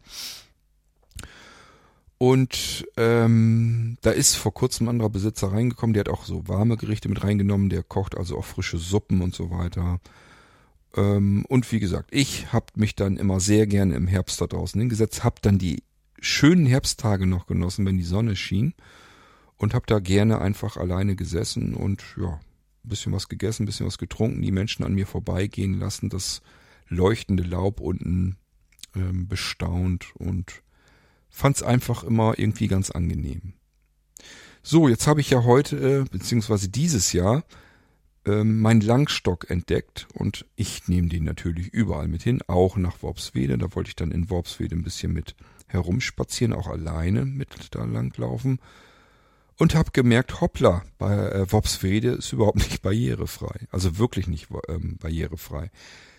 Und 2.18 2.86
ähm, 2.98 3.98
da 4.02 4.12
ist 4.12 4.36
vor 4.36 4.54
kurzem 4.54 4.86
ein 4.86 4.90
anderer 4.90 5.10
Besitzer 5.10 5.54
reingekommen, 5.54 5.94
der 5.94 6.02
hat 6.02 6.10
auch 6.10 6.26
so 6.26 6.48
warme 6.50 6.76
Gerichte 6.76 7.08
mit 7.08 7.24
reingenommen, 7.24 7.70
der 7.70 7.82
kocht 7.82 8.18
also 8.18 8.38
auch 8.38 8.44
frische 8.44 8.78
Suppen 8.78 9.22
und 9.22 9.34
so 9.34 9.52
weiter. 9.52 10.02
Ähm, 10.98 11.46
und 11.48 11.72
wie 11.72 11.80
gesagt, 11.80 12.10
ich 12.12 12.52
habe 12.52 12.66
mich 12.76 12.96
dann 12.96 13.16
immer 13.16 13.40
sehr 13.40 13.68
gerne 13.68 13.96
im 13.96 14.08
Herbst 14.08 14.42
da 14.42 14.48
draußen 14.48 14.80
hingesetzt, 14.80 15.24
habe 15.24 15.38
dann 15.42 15.60
die 15.60 15.82
schönen 16.20 16.66
Herbsttage 16.66 17.26
noch 17.26 17.48
genossen, 17.48 17.86
wenn 17.86 17.98
die 17.98 18.04
Sonne 18.04 18.36
schien 18.36 18.74
und 19.60 19.74
habe 19.74 19.86
da 19.86 20.00
gerne 20.00 20.42
einfach 20.42 20.78
alleine 20.78 21.16
gesessen 21.16 21.76
und 21.76 22.04
ja, 22.18 22.30
ein 22.30 22.90
bisschen 22.90 23.12
was 23.12 23.28
gegessen, 23.28 23.64
ein 23.64 23.66
bisschen 23.68 23.86
was 23.86 23.98
getrunken, 23.98 24.42
die 24.42 24.52
Menschen 24.52 24.84
an 24.84 24.96
mir 24.96 25.06
vorbeigehen 25.06 25.78
lassen, 25.78 26.10
das 26.10 26.42
leuchtende 26.88 27.44
Laub 27.44 27.82
unten 27.82 28.38
ähm, 28.96 29.28
bestaunt 29.28 30.16
und 30.16 30.64
fand's 31.30 31.62
einfach 31.62 32.04
immer 32.04 32.40
irgendwie 32.40 32.68
ganz 32.68 32.90
angenehm. 32.90 33.54
So, 34.64 34.88
jetzt 34.88 35.08
habe 35.08 35.22
ich 35.22 35.30
ja 35.30 35.44
heute, 35.44 35.78
äh, 35.78 36.06
beziehungsweise 36.10 36.70
dieses 36.70 37.12
Jahr, 37.12 37.44
äh, 38.26 38.44
meinen 38.44 38.82
Langstock 38.82 39.50
entdeckt 39.50 40.08
und 40.14 40.46
ich 40.56 40.88
nehme 40.88 41.10
den 41.10 41.26
natürlich 41.26 41.68
überall 41.68 42.08
mit 42.08 42.24
hin, 42.24 42.42
auch 42.48 42.78
nach 42.78 43.04
Worpswede. 43.04 43.58
Da 43.58 43.76
wollte 43.76 43.90
ich 43.90 43.96
dann 43.96 44.12
in 44.12 44.30
Worpswede 44.30 44.76
ein 44.76 44.84
bisschen 44.84 45.12
mit 45.12 45.36
herumspazieren, 45.68 46.54
auch 46.54 46.68
alleine 46.68 47.26
mit 47.26 47.50
da 47.72 47.84
langlaufen 47.84 48.60
und 49.60 49.76
habe 49.76 49.92
gemerkt, 49.92 50.42
hoppla, 50.42 50.84
bei 50.98 51.14
äh, 51.14 51.52
Worpswede 51.52 52.12
ist 52.12 52.34
überhaupt 52.34 52.58
nicht 52.58 52.82
barrierefrei. 52.82 53.68
Also 53.72 54.00
wirklich 54.00 54.28
nicht 54.28 54.48
ähm, 54.68 54.98
barrierefrei. 55.00 55.70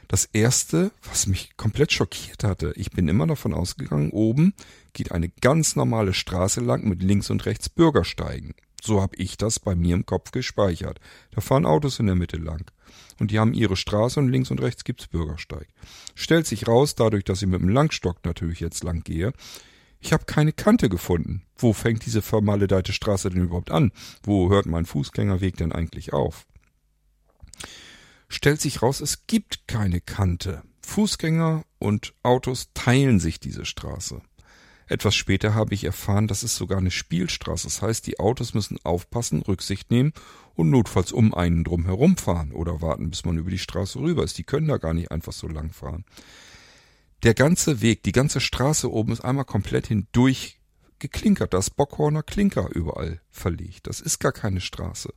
Das 0.06 0.26
erste, 0.26 0.90
was 1.08 1.26
mich 1.26 1.56
komplett 1.56 1.92
schockiert 1.92 2.44
hatte, 2.44 2.72
ich 2.76 2.90
bin 2.90 3.08
immer 3.08 3.26
davon 3.26 3.54
ausgegangen, 3.54 4.10
oben 4.10 4.54
geht 4.92 5.12
eine 5.12 5.28
ganz 5.28 5.76
normale 5.76 6.12
Straße 6.12 6.60
lang 6.60 6.84
mit 6.84 7.02
links 7.02 7.30
und 7.30 7.46
rechts 7.46 7.68
Bürgersteigen. 7.68 8.54
So 8.82 9.00
habe 9.00 9.16
ich 9.16 9.36
das 9.36 9.58
bei 9.58 9.74
mir 9.74 9.94
im 9.94 10.06
Kopf 10.06 10.32
gespeichert. 10.32 11.00
Da 11.30 11.40
fahren 11.40 11.66
Autos 11.66 11.98
in 11.98 12.06
der 12.06 12.16
Mitte 12.16 12.38
lang. 12.38 12.70
Und 13.18 13.30
die 13.30 13.38
haben 13.38 13.54
ihre 13.54 13.76
Straße 13.76 14.18
und 14.18 14.28
links 14.28 14.50
und 14.50 14.60
rechts 14.60 14.84
gibt's 14.84 15.06
Bürgersteig. 15.06 15.68
Stellt 16.14 16.46
sich 16.46 16.66
raus, 16.66 16.94
dadurch, 16.94 17.24
dass 17.24 17.42
ich 17.42 17.48
mit 17.48 17.60
dem 17.60 17.68
Langstock 17.68 18.24
natürlich 18.24 18.60
jetzt 18.60 18.82
lang 18.82 19.04
gehe, 19.04 19.32
ich 20.00 20.12
habe 20.12 20.24
keine 20.24 20.52
Kante 20.52 20.88
gefunden. 20.88 21.42
Wo 21.56 21.72
fängt 21.72 22.06
diese 22.06 22.22
vermaledeite 22.22 22.92
Straße 22.92 23.30
denn 23.30 23.42
überhaupt 23.42 23.70
an? 23.70 23.92
Wo 24.22 24.50
hört 24.50 24.66
mein 24.66 24.86
Fußgängerweg 24.86 25.56
denn 25.56 25.72
eigentlich 25.72 26.12
auf? 26.12 26.46
stellt 28.30 28.60
sich 28.60 28.80
raus, 28.80 29.00
es 29.00 29.26
gibt 29.26 29.66
keine 29.68 30.00
Kante. 30.00 30.62
Fußgänger 30.82 31.64
und 31.78 32.14
Autos 32.22 32.68
teilen 32.72 33.20
sich 33.20 33.40
diese 33.40 33.66
Straße. 33.66 34.22
Etwas 34.86 35.14
später 35.14 35.54
habe 35.54 35.74
ich 35.74 35.84
erfahren, 35.84 36.26
das 36.26 36.42
ist 36.42 36.56
sogar 36.56 36.78
eine 36.78 36.90
Spielstraße. 36.90 37.64
Das 37.64 37.82
heißt, 37.82 38.06
die 38.06 38.18
Autos 38.18 38.54
müssen 38.54 38.78
aufpassen, 38.82 39.42
Rücksicht 39.42 39.90
nehmen 39.90 40.12
und 40.54 40.70
notfalls 40.70 41.12
um 41.12 41.32
einen 41.34 41.62
drum 41.62 41.84
herumfahren 41.84 42.52
oder 42.52 42.80
warten, 42.80 43.10
bis 43.10 43.24
man 43.24 43.38
über 43.38 43.50
die 43.50 43.58
Straße 43.58 44.00
rüber 44.00 44.24
ist. 44.24 44.38
Die 44.38 44.44
können 44.44 44.66
da 44.66 44.78
gar 44.78 44.94
nicht 44.94 45.12
einfach 45.12 45.32
so 45.32 45.46
lang 45.46 45.70
fahren. 45.70 46.04
Der 47.22 47.34
ganze 47.34 47.82
Weg, 47.82 48.02
die 48.02 48.12
ganze 48.12 48.40
Straße 48.40 48.90
oben 48.90 49.12
ist 49.12 49.20
einmal 49.20 49.44
komplett 49.44 49.88
hindurch 49.88 50.58
geklinkert. 50.98 51.52
Das 51.52 51.70
Bockhorner 51.70 52.22
Klinker 52.22 52.70
überall 52.72 53.20
verlegt. 53.30 53.86
Das 53.86 54.00
ist 54.00 54.20
gar 54.20 54.32
keine 54.32 54.60
Straße. 54.60 55.12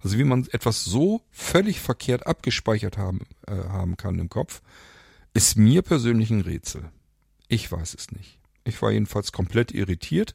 Also 0.00 0.18
wie 0.18 0.24
man 0.24 0.46
etwas 0.52 0.84
so 0.84 1.22
völlig 1.30 1.80
verkehrt 1.80 2.26
abgespeichert 2.26 2.98
haben, 2.98 3.26
äh, 3.46 3.54
haben 3.54 3.96
kann 3.96 4.18
im 4.18 4.28
Kopf, 4.28 4.62
ist 5.32 5.56
mir 5.56 5.82
persönlich 5.82 6.30
ein 6.30 6.42
Rätsel. 6.42 6.90
Ich 7.48 7.70
weiß 7.70 7.94
es 7.94 8.10
nicht. 8.12 8.38
Ich 8.64 8.80
war 8.80 8.92
jedenfalls 8.92 9.32
komplett 9.32 9.72
irritiert 9.72 10.34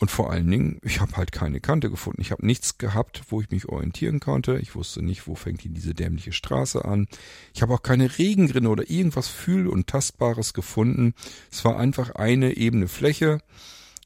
und 0.00 0.10
vor 0.10 0.30
allen 0.30 0.50
Dingen, 0.50 0.80
ich 0.82 1.00
habe 1.00 1.16
halt 1.16 1.30
keine 1.30 1.60
Kante 1.60 1.90
gefunden. 1.90 2.22
Ich 2.22 2.30
habe 2.30 2.44
nichts 2.44 2.78
gehabt, 2.78 3.22
wo 3.28 3.42
ich 3.42 3.50
mich 3.50 3.68
orientieren 3.68 4.18
konnte. 4.18 4.58
Ich 4.58 4.74
wusste 4.74 5.02
nicht, 5.02 5.26
wo 5.26 5.34
fängt 5.34 5.60
hier 5.60 5.70
diese 5.70 5.92
dämliche 5.92 6.32
Straße 6.32 6.86
an. 6.86 7.06
Ich 7.52 7.60
habe 7.60 7.74
auch 7.74 7.82
keine 7.82 8.18
Regenrinne 8.18 8.70
oder 8.70 8.88
irgendwas 8.88 9.28
Fühl- 9.28 9.68
und 9.68 9.88
Tastbares 9.88 10.54
gefunden. 10.54 11.12
Es 11.52 11.66
war 11.66 11.78
einfach 11.78 12.12
eine 12.12 12.56
ebene 12.56 12.88
Fläche, 12.88 13.40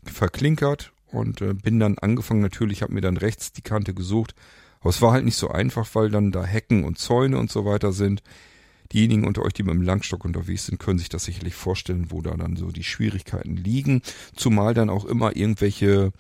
verklinkert 0.03 0.93
und 1.07 1.41
äh, 1.41 1.55
bin 1.55 1.79
dann 1.79 1.97
angefangen 1.99 2.41
natürlich, 2.41 2.83
habe 2.83 2.93
mir 2.93 3.01
dann 3.01 3.17
rechts 3.17 3.53
die 3.53 3.63
Kante 3.63 3.95
gesucht, 3.95 4.35
aber 4.81 4.91
es 4.91 5.01
war 5.01 5.13
halt 5.13 5.25
nicht 5.25 5.37
so 5.37 5.49
einfach, 5.49 5.89
weil 5.95 6.11
dann 6.11 6.33
da 6.33 6.45
Hecken 6.45 6.85
und 6.85 6.99
Zäune 6.99 7.39
und 7.39 7.53
so 7.53 7.65
weiter 7.65 7.93
sind. 7.93 8.23
Diejenigen 8.93 9.27
unter 9.27 9.43
euch, 9.43 9.53
die 9.53 9.63
mit 9.63 9.75
dem 9.75 9.83
Langstock 9.83 10.25
unterwegs 10.25 10.67
sind, 10.67 10.79
können 10.79 10.99
sich 10.99 11.09
das 11.09 11.25
sicherlich 11.25 11.55
vorstellen, 11.55 12.11
wo 12.11 12.23
da 12.23 12.35
dann 12.37 12.57
so 12.57 12.71
die 12.71 12.85
Schwierigkeiten 12.85 13.57
liegen. 13.57 14.03
Zumal 14.37 14.75
dann 14.75 14.91
auch 14.91 15.05
immer 15.05 15.37
irgendwelche 15.37 16.13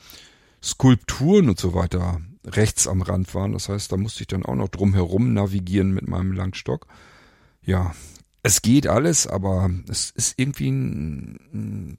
Skulpturen 0.62 1.48
und 1.48 1.58
so 1.58 1.74
weiter 1.74 2.20
rechts 2.44 2.86
am 2.86 3.02
Rand 3.02 3.34
waren. 3.34 3.52
Das 3.52 3.68
heißt, 3.68 3.92
da 3.92 3.96
musste 3.96 4.22
ich 4.22 4.28
dann 4.28 4.44
auch 4.44 4.54
noch 4.54 4.68
drumherum 4.68 5.32
navigieren 5.32 5.92
mit 5.92 6.08
meinem 6.08 6.32
Langstock. 6.32 6.86
Ja, 7.62 7.94
es 8.42 8.60
geht 8.62 8.86
alles, 8.86 9.26
aber 9.26 9.70
es 9.88 10.10
ist 10.10 10.38
irgendwie 10.38 10.70
ein, 10.70 11.98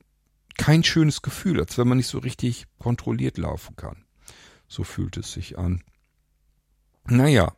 kein 0.58 0.84
schönes 0.84 1.22
Gefühl, 1.22 1.60
als 1.60 1.78
wenn 1.78 1.88
man 1.88 1.98
nicht 1.98 2.08
so 2.08 2.20
richtig 2.20 2.66
kontrolliert 2.80 3.38
laufen 3.38 3.76
kann. 3.76 4.06
So 4.68 4.84
fühlt 4.84 5.18
es 5.18 5.32
sich 5.32 5.58
an. 5.58 5.84
Naja, 7.08 7.54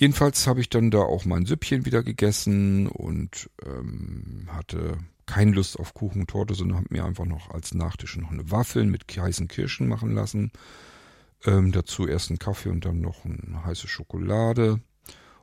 jedenfalls 0.00 0.46
habe 0.46 0.60
ich 0.60 0.70
dann 0.70 0.90
da 0.90 1.00
auch 1.00 1.24
mein 1.26 1.46
Süppchen 1.46 1.84
wieder 1.84 2.02
gegessen 2.02 2.88
und 2.88 3.50
ähm, 3.64 4.48
hatte 4.50 4.98
keine 5.26 5.52
Lust 5.52 5.78
auf 5.78 5.94
Kuchen 5.94 6.22
und 6.22 6.30
Torte, 6.30 6.54
sondern 6.54 6.78
habe 6.78 6.88
mir 6.90 7.04
einfach 7.04 7.26
noch 7.26 7.50
als 7.50 7.74
Nachtisch 7.74 8.16
noch 8.16 8.32
eine 8.32 8.50
Waffeln 8.50 8.90
mit 8.90 9.04
heißen 9.16 9.46
Kirschen 9.46 9.86
machen 9.86 10.12
lassen. 10.12 10.50
Ähm, 11.44 11.70
dazu 11.70 12.08
erst 12.08 12.30
einen 12.30 12.38
Kaffee 12.38 12.70
und 12.70 12.84
dann 12.84 13.00
noch 13.00 13.24
eine 13.24 13.64
heiße 13.64 13.86
Schokolade. 13.86 14.80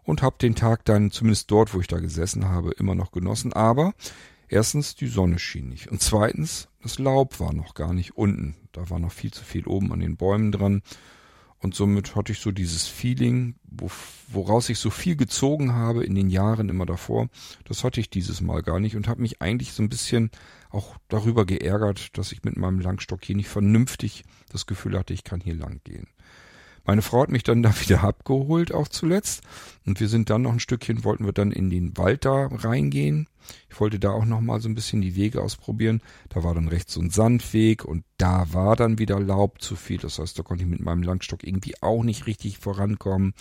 Und 0.03 0.21
habe 0.21 0.37
den 0.41 0.55
Tag 0.55 0.85
dann, 0.85 1.11
zumindest 1.11 1.51
dort, 1.51 1.73
wo 1.73 1.81
ich 1.81 1.87
da 1.87 1.99
gesessen 1.99 2.47
habe, 2.47 2.71
immer 2.71 2.95
noch 2.95 3.11
genossen. 3.11 3.53
Aber 3.53 3.93
erstens, 4.47 4.95
die 4.95 5.07
Sonne 5.07 5.37
schien 5.37 5.69
nicht. 5.69 5.91
Und 5.91 6.01
zweitens, 6.01 6.69
das 6.81 6.97
Laub 6.97 7.39
war 7.39 7.53
noch 7.53 7.73
gar 7.73 7.93
nicht 7.93 8.17
unten. 8.17 8.55
Da 8.71 8.89
war 8.89 8.99
noch 8.99 9.11
viel 9.11 9.31
zu 9.31 9.43
viel 9.43 9.67
oben 9.67 9.91
an 9.91 9.99
den 9.99 10.17
Bäumen 10.17 10.51
dran. 10.51 10.81
Und 11.59 11.73
somit 11.73 12.15
hatte 12.15 12.33
ich 12.33 12.39
so 12.39 12.51
dieses 12.51 12.85
Feeling, 12.85 13.55
woraus 14.27 14.69
ich 14.69 14.77
so 14.77 14.91
viel 14.91 15.15
gezogen 15.15 15.73
habe 15.73 16.03
in 16.03 16.13
den 16.13 16.29
Jahren 16.29 16.69
immer 16.69 16.85
davor, 16.85 17.29
das 17.65 17.83
hatte 17.83 17.99
ich 17.99 18.09
dieses 18.11 18.41
Mal 18.41 18.61
gar 18.61 18.79
nicht 18.79 18.95
und 18.95 19.07
habe 19.07 19.21
mich 19.21 19.41
eigentlich 19.41 19.73
so 19.73 19.81
ein 19.81 19.89
bisschen 19.89 20.29
auch 20.69 20.97
darüber 21.07 21.45
geärgert, 21.45 22.17
dass 22.17 22.31
ich 22.31 22.43
mit 22.43 22.57
meinem 22.57 22.79
Langstock 22.79 23.23
hier 23.23 23.35
nicht 23.35 23.49
vernünftig 23.49 24.23
das 24.49 24.67
Gefühl 24.67 24.97
hatte, 24.97 25.13
ich 25.13 25.23
kann 25.23 25.41
hier 25.41 25.55
lang 25.55 25.81
gehen. 25.83 26.07
Meine 26.87 27.01
Frau 27.01 27.21
hat 27.21 27.29
mich 27.29 27.43
dann 27.43 27.61
da 27.61 27.73
wieder 27.81 28.03
abgeholt, 28.03 28.73
auch 28.73 28.87
zuletzt. 28.87 29.43
Und 29.85 29.99
wir 29.99 30.07
sind 30.07 30.29
dann 30.29 30.41
noch 30.41 30.53
ein 30.53 30.59
Stückchen, 30.59 31.03
wollten 31.03 31.25
wir 31.25 31.33
dann 31.33 31.51
in 31.51 31.69
den 31.69 31.95
Wald 31.97 32.25
da 32.25 32.47
reingehen. 32.47 33.27
Ich 33.69 33.79
wollte 33.79 33.99
da 33.99 34.11
auch 34.11 34.25
noch 34.25 34.41
mal 34.41 34.59
so 34.59 34.67
ein 34.67 34.75
bisschen 34.75 35.01
die 35.01 35.15
Wege 35.15 35.41
ausprobieren. 35.41 36.01
Da 36.29 36.43
war 36.43 36.55
dann 36.55 36.67
rechts 36.67 36.93
so 36.93 37.01
ein 37.01 37.09
Sandweg 37.09 37.85
und 37.85 38.03
da 38.17 38.53
war 38.53 38.75
dann 38.75 38.99
wieder 38.99 39.19
Laub 39.19 39.61
zu 39.61 39.75
viel. 39.75 39.97
Das 39.97 40.17
heißt, 40.17 40.39
da 40.39 40.43
konnte 40.43 40.63
ich 40.63 40.69
mit 40.69 40.79
meinem 40.79 41.03
Langstock 41.03 41.43
irgendwie 41.43 41.75
auch 41.81 42.03
nicht 42.03 42.25
richtig 42.25 42.57
vorankommen. 42.57 43.33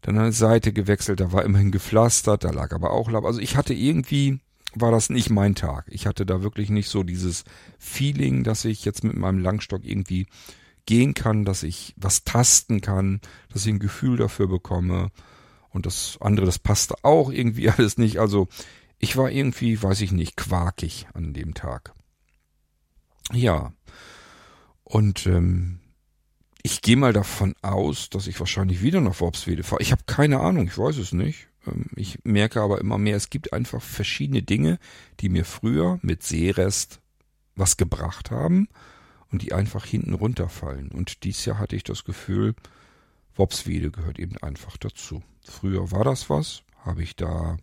Dann 0.00 0.18
eine 0.18 0.32
Seite 0.32 0.72
gewechselt, 0.72 1.20
da 1.20 1.30
war 1.30 1.44
immerhin 1.44 1.70
gepflastert, 1.70 2.42
da 2.42 2.50
lag 2.50 2.72
aber 2.72 2.90
auch 2.90 3.10
Laub. 3.10 3.24
Also 3.24 3.40
ich 3.40 3.56
hatte 3.56 3.72
irgendwie, 3.72 4.40
war 4.74 4.90
das 4.90 5.10
nicht 5.10 5.30
mein 5.30 5.54
Tag. 5.54 5.86
Ich 5.88 6.06
hatte 6.06 6.26
da 6.26 6.42
wirklich 6.42 6.70
nicht 6.70 6.88
so 6.88 7.02
dieses 7.02 7.44
Feeling, 7.78 8.44
dass 8.44 8.64
ich 8.64 8.84
jetzt 8.84 9.04
mit 9.04 9.16
meinem 9.16 9.38
Langstock 9.38 9.84
irgendwie 9.84 10.26
gehen 10.86 11.14
kann, 11.14 11.44
dass 11.44 11.62
ich 11.62 11.94
was 11.96 12.24
tasten 12.24 12.80
kann, 12.80 13.20
dass 13.50 13.66
ich 13.66 13.72
ein 13.72 13.78
Gefühl 13.78 14.16
dafür 14.16 14.48
bekomme. 14.48 15.10
Und 15.70 15.86
das 15.86 16.18
andere, 16.20 16.46
das 16.46 16.58
passte 16.58 16.96
auch 17.02 17.30
irgendwie 17.30 17.70
alles 17.70 17.98
nicht. 17.98 18.18
Also 18.18 18.48
ich 18.98 19.16
war 19.16 19.30
irgendwie, 19.30 19.82
weiß 19.82 20.00
ich 20.00 20.12
nicht, 20.12 20.36
quakig 20.36 21.06
an 21.14 21.32
dem 21.32 21.54
Tag. 21.54 21.92
Ja. 23.32 23.72
Und 24.84 25.26
ähm, 25.26 25.80
ich 26.62 26.82
gehe 26.82 26.96
mal 26.96 27.12
davon 27.12 27.54
aus, 27.62 28.10
dass 28.10 28.26
ich 28.26 28.38
wahrscheinlich 28.38 28.82
wieder 28.82 29.00
nach 29.00 29.20
Worpswede 29.20 29.62
fahre. 29.62 29.82
Ich 29.82 29.92
habe 29.92 30.02
keine 30.06 30.40
Ahnung, 30.40 30.66
ich 30.66 30.76
weiß 30.76 30.98
es 30.98 31.12
nicht. 31.12 31.48
Ähm, 31.66 31.86
ich 31.96 32.18
merke 32.24 32.60
aber 32.60 32.80
immer 32.80 32.98
mehr, 32.98 33.16
es 33.16 33.30
gibt 33.30 33.52
einfach 33.52 33.82
verschiedene 33.82 34.42
Dinge, 34.42 34.78
die 35.20 35.28
mir 35.28 35.44
früher 35.44 35.98
mit 36.02 36.22
Seerest 36.22 37.00
was 37.54 37.76
gebracht 37.76 38.30
haben 38.30 38.68
und 39.32 39.42
die 39.42 39.52
einfach 39.52 39.84
hinten 39.84 40.14
runterfallen. 40.14 40.90
Und 40.90 41.24
dies 41.24 41.44
Jahr 41.44 41.58
hatte 41.58 41.74
ich 41.74 41.84
das 41.84 42.04
Gefühl, 42.04 42.54
Wopswede 43.34 43.90
gehört 43.90 44.18
eben 44.18 44.36
einfach 44.38 44.76
dazu. 44.76 45.22
Früher 45.44 45.90
war 45.90 46.04
das 46.04 46.28
was, 46.28 46.62
habe 46.84 47.02
ich 47.02 47.16
da 47.16 47.56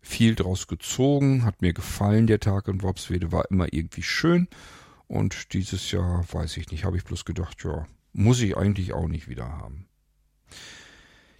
viel 0.00 0.34
draus 0.34 0.68
gezogen, 0.68 1.44
hat 1.44 1.62
mir 1.62 1.72
gefallen, 1.72 2.26
der 2.26 2.40
Tag 2.40 2.68
in 2.68 2.82
Wopswede 2.82 3.32
war 3.32 3.50
immer 3.50 3.72
irgendwie 3.72 4.02
schön. 4.02 4.46
Und 5.06 5.54
dieses 5.54 5.90
Jahr, 5.90 6.24
weiß 6.30 6.58
ich 6.58 6.70
nicht, 6.70 6.84
habe 6.84 6.98
ich 6.98 7.04
bloß 7.04 7.24
gedacht, 7.24 7.64
ja, 7.64 7.86
muss 8.12 8.40
ich 8.40 8.56
eigentlich 8.56 8.92
auch 8.92 9.08
nicht 9.08 9.28
wieder 9.28 9.48
haben. 9.48 9.86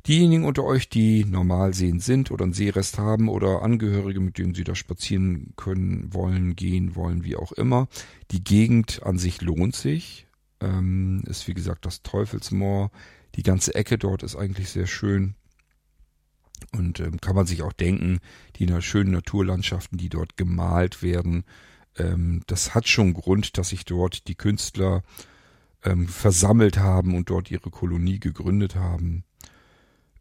Diejenigen 0.09 0.47
unter 0.47 0.65
euch, 0.65 0.89
die 0.89 1.27
normal 1.27 1.75
sehend 1.75 2.03
sind 2.03 2.31
oder 2.31 2.45
einen 2.45 2.55
Sehrest 2.55 2.97
haben 2.97 3.29
oder 3.29 3.61
Angehörige, 3.61 4.21
mit 4.21 4.39
denen 4.39 4.55
sie 4.55 4.65
da 4.65 4.75
spazieren 4.75 5.53
können, 5.57 6.15
wollen, 6.15 6.57
gehen 6.57 6.97
wollen, 6.97 7.25
wie 7.25 7.37
auch 7.37 7.53
immer. 7.53 7.89
Die 8.31 8.43
Gegend 8.43 9.03
an 9.03 9.19
sich 9.19 9.43
lohnt 9.43 9.77
sich. 9.77 10.27
Ähm, 10.61 11.23
ist 11.27 11.47
wie 11.47 11.53
gesagt 11.53 11.85
das 11.85 12.03
Teufelsmoor. 12.03 12.91
Die 13.35 13.43
ganze 13.43 13.75
Ecke 13.75 13.99
dort 13.99 14.23
ist 14.23 14.35
eigentlich 14.35 14.71
sehr 14.71 14.87
schön. 14.87 15.35
Und 16.73 17.01
ähm, 17.01 17.21
kann 17.21 17.37
man 17.37 17.47
sich 17.47 17.63
auch 17.63 17.75
denken, 17.75 18.21
die 18.57 18.67
schönen 18.81 19.13
Naturlandschaften, 19.13 19.99
die 19.99 20.09
dort 20.09 20.39
gemalt 20.39 21.03
werden, 21.03 21.45
ähm, 21.99 22.43
das 22.47 22.75
hat 22.75 22.89
schon 22.89 23.13
Grund, 23.13 23.59
dass 23.59 23.69
sich 23.69 23.85
dort 23.85 24.27
die 24.27 24.37
Künstler 24.37 25.03
ähm, 25.85 26.09
versammelt 26.09 26.79
haben 26.79 27.15
und 27.15 27.29
dort 27.29 27.51
ihre 27.51 27.71
Kolonie 27.71 28.19
gegründet 28.19 28.75
haben. 28.75 29.25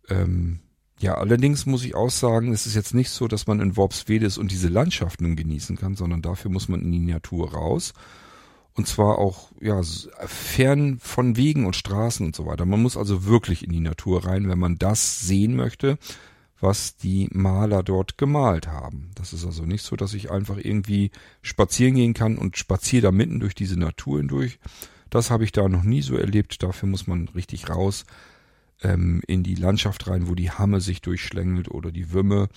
Ähm, 0.09 0.59
ja, 0.99 1.15
allerdings 1.15 1.65
muss 1.65 1.85
ich 1.85 1.95
auch 1.95 2.09
sagen, 2.09 2.53
es 2.53 2.65
ist 2.65 2.75
jetzt 2.75 2.95
nicht 2.95 3.11
so, 3.11 3.27
dass 3.27 3.45
man 3.45 3.59
in 3.59 3.77
Worpswede 3.77 4.25
ist 4.25 4.37
und 4.37 4.51
diese 4.51 4.67
Landschaften 4.67 5.35
genießen 5.35 5.77
kann, 5.77 5.95
sondern 5.95 6.23
dafür 6.23 6.49
muss 6.49 6.69
man 6.69 6.81
in 6.81 6.91
die 6.91 6.99
Natur 6.99 7.53
raus. 7.53 7.93
Und 8.73 8.87
zwar 8.87 9.19
auch, 9.19 9.51
ja, 9.59 9.81
fern 10.25 10.99
von 10.99 11.35
Wegen 11.35 11.65
und 11.65 11.75
Straßen 11.75 12.25
und 12.25 12.35
so 12.35 12.45
weiter. 12.45 12.65
Man 12.65 12.81
muss 12.81 12.97
also 12.97 13.25
wirklich 13.25 13.63
in 13.63 13.71
die 13.71 13.79
Natur 13.79 14.25
rein, 14.25 14.49
wenn 14.49 14.59
man 14.59 14.77
das 14.77 15.19
sehen 15.19 15.55
möchte, 15.55 15.97
was 16.59 16.95
die 16.95 17.27
Maler 17.31 17.83
dort 17.83 18.17
gemalt 18.17 18.67
haben. 18.67 19.11
Das 19.15 19.33
ist 19.33 19.45
also 19.45 19.63
nicht 19.63 19.83
so, 19.83 19.95
dass 19.95 20.13
ich 20.13 20.31
einfach 20.31 20.57
irgendwie 20.57 21.11
spazieren 21.41 21.95
gehen 21.95 22.13
kann 22.13 22.37
und 22.37 22.57
spaziere 22.57 23.03
da 23.03 23.11
mitten 23.11 23.39
durch 23.39 23.53
diese 23.53 23.79
Natur 23.79 24.19
hindurch. 24.19 24.59
Das 25.09 25.29
habe 25.29 25.43
ich 25.43 25.51
da 25.51 25.69
noch 25.69 25.83
nie 25.83 26.01
so 26.01 26.15
erlebt. 26.15 26.61
Dafür 26.63 26.89
muss 26.89 27.07
man 27.07 27.27
richtig 27.29 27.69
raus 27.69 28.05
ähm, 28.84 29.22
in 29.27 29.43
die 29.43 29.55
Landschaft 29.55 30.07
rein, 30.07 30.27
wo 30.27 30.36
die 30.36 30.51
Hamme 30.51 30.81
sich 30.81 31.01
durchschlängelt 31.01 31.69
oder 31.69 31.91
die 31.91 32.12
Wümme, 32.12 32.50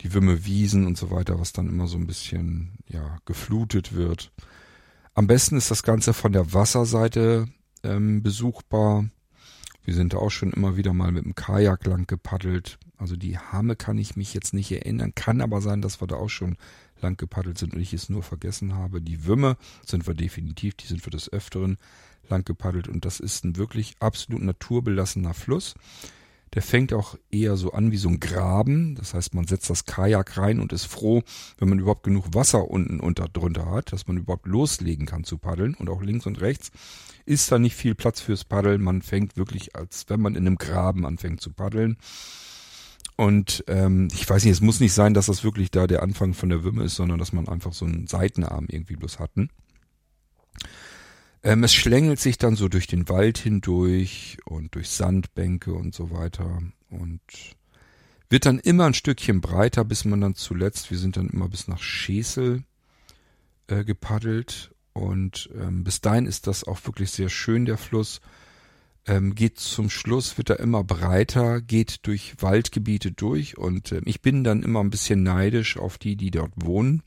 die 0.00 0.12
Wümme 0.12 0.44
Wiesen 0.44 0.86
und 0.86 0.98
so 0.98 1.10
weiter, 1.10 1.38
was 1.38 1.52
dann 1.52 1.68
immer 1.68 1.86
so 1.86 1.96
ein 1.96 2.06
bisschen 2.06 2.78
ja 2.88 3.18
geflutet 3.24 3.94
wird. 3.94 4.32
Am 5.14 5.26
besten 5.26 5.56
ist 5.56 5.70
das 5.70 5.82
Ganze 5.82 6.12
von 6.12 6.32
der 6.32 6.52
Wasserseite 6.52 7.46
ähm, 7.82 8.22
besuchbar. 8.22 9.08
Wir 9.84 9.94
sind 9.94 10.14
da 10.14 10.18
auch 10.18 10.30
schon 10.30 10.52
immer 10.52 10.76
wieder 10.76 10.92
mal 10.92 11.12
mit 11.12 11.24
dem 11.24 11.34
Kajak 11.34 11.86
lang 11.86 12.06
gepaddelt. 12.06 12.78
Also 12.96 13.16
die 13.16 13.38
Hamme 13.38 13.76
kann 13.76 13.98
ich 13.98 14.16
mich 14.16 14.34
jetzt 14.34 14.54
nicht 14.54 14.72
erinnern, 14.72 15.14
kann 15.14 15.40
aber 15.40 15.60
sein, 15.60 15.82
dass 15.82 16.00
wir 16.00 16.06
da 16.06 16.16
auch 16.16 16.30
schon 16.30 16.56
lang 17.00 17.16
gepaddelt 17.16 17.58
sind 17.58 17.74
und 17.74 17.80
ich 17.80 17.92
es 17.92 18.08
nur 18.08 18.22
vergessen 18.22 18.74
habe. 18.74 19.00
Die 19.00 19.26
Wümme 19.26 19.56
sind 19.84 20.06
wir 20.06 20.14
definitiv, 20.14 20.74
die 20.74 20.86
sind 20.86 21.04
wir 21.04 21.10
des 21.10 21.32
Öfteren 21.32 21.76
lang 22.30 22.44
gepaddelt 22.44 22.88
und 22.88 23.04
das 23.04 23.20
ist 23.20 23.44
ein 23.44 23.56
wirklich 23.56 23.96
absolut 24.00 24.42
naturbelassener 24.42 25.34
Fluss. 25.34 25.74
Der 26.54 26.62
fängt 26.62 26.92
auch 26.92 27.16
eher 27.32 27.56
so 27.56 27.72
an 27.72 27.90
wie 27.90 27.96
so 27.96 28.08
ein 28.08 28.20
Graben. 28.20 28.94
Das 28.94 29.12
heißt, 29.12 29.34
man 29.34 29.46
setzt 29.46 29.68
das 29.70 29.86
Kajak 29.86 30.38
rein 30.38 30.60
und 30.60 30.72
ist 30.72 30.84
froh, 30.84 31.22
wenn 31.58 31.68
man 31.68 31.80
überhaupt 31.80 32.04
genug 32.04 32.32
Wasser 32.32 32.70
unten 32.70 33.00
unter 33.00 33.28
drunter 33.28 33.70
hat, 33.72 33.92
dass 33.92 34.06
man 34.06 34.18
überhaupt 34.18 34.46
loslegen 34.46 35.04
kann 35.04 35.24
zu 35.24 35.36
paddeln. 35.36 35.74
Und 35.74 35.90
auch 35.90 36.00
links 36.00 36.26
und 36.26 36.40
rechts 36.40 36.70
ist 37.26 37.50
da 37.50 37.58
nicht 37.58 37.74
viel 37.74 37.96
Platz 37.96 38.20
fürs 38.20 38.44
Paddeln. 38.44 38.82
Man 38.82 39.02
fängt 39.02 39.36
wirklich, 39.36 39.74
als 39.74 40.04
wenn 40.08 40.20
man 40.20 40.36
in 40.36 40.46
einem 40.46 40.56
Graben 40.56 41.04
anfängt 41.04 41.40
zu 41.40 41.50
paddeln. 41.50 41.96
Und 43.16 43.64
ähm, 43.68 44.08
ich 44.12 44.28
weiß 44.28 44.44
nicht, 44.44 44.52
es 44.52 44.60
muss 44.60 44.80
nicht 44.80 44.92
sein, 44.92 45.14
dass 45.14 45.26
das 45.26 45.42
wirklich 45.44 45.70
da 45.70 45.86
der 45.86 46.02
Anfang 46.02 46.34
von 46.34 46.48
der 46.48 46.62
Wümme 46.62 46.84
ist, 46.84 46.96
sondern 46.96 47.18
dass 47.18 47.32
man 47.32 47.48
einfach 47.48 47.72
so 47.72 47.84
einen 47.84 48.06
Seitenarm 48.06 48.66
irgendwie 48.68 48.96
bloß 48.96 49.18
hatten. 49.18 49.50
Ähm, 51.44 51.62
es 51.62 51.74
schlängelt 51.74 52.18
sich 52.18 52.38
dann 52.38 52.56
so 52.56 52.68
durch 52.68 52.86
den 52.86 53.08
Wald 53.10 53.36
hindurch 53.36 54.38
und 54.46 54.74
durch 54.74 54.88
Sandbänke 54.88 55.74
und 55.74 55.94
so 55.94 56.10
weiter 56.10 56.62
und 56.88 57.20
wird 58.30 58.46
dann 58.46 58.58
immer 58.58 58.86
ein 58.86 58.94
Stückchen 58.94 59.42
breiter, 59.42 59.84
bis 59.84 60.06
man 60.06 60.22
dann 60.22 60.34
zuletzt, 60.34 60.90
wir 60.90 60.96
sind 60.96 61.18
dann 61.18 61.28
immer 61.28 61.50
bis 61.50 61.68
nach 61.68 61.82
Schesel 61.82 62.64
äh, 63.66 63.84
gepaddelt 63.84 64.74
und 64.94 65.50
ähm, 65.54 65.84
bis 65.84 66.00
dahin 66.00 66.24
ist 66.24 66.46
das 66.46 66.64
auch 66.64 66.82
wirklich 66.86 67.10
sehr 67.10 67.28
schön, 67.28 67.66
der 67.66 67.76
Fluss. 67.76 68.22
Ähm, 69.06 69.34
geht 69.34 69.60
zum 69.60 69.90
Schluss, 69.90 70.38
wird 70.38 70.48
er 70.48 70.60
immer 70.60 70.82
breiter, 70.82 71.60
geht 71.60 72.06
durch 72.06 72.36
Waldgebiete 72.40 73.12
durch 73.12 73.58
und 73.58 73.92
äh, 73.92 74.00
ich 74.06 74.22
bin 74.22 74.44
dann 74.44 74.62
immer 74.62 74.80
ein 74.80 74.88
bisschen 74.88 75.22
neidisch 75.22 75.76
auf 75.76 75.98
die, 75.98 76.16
die 76.16 76.30
dort 76.30 76.52
wohnen 76.56 77.02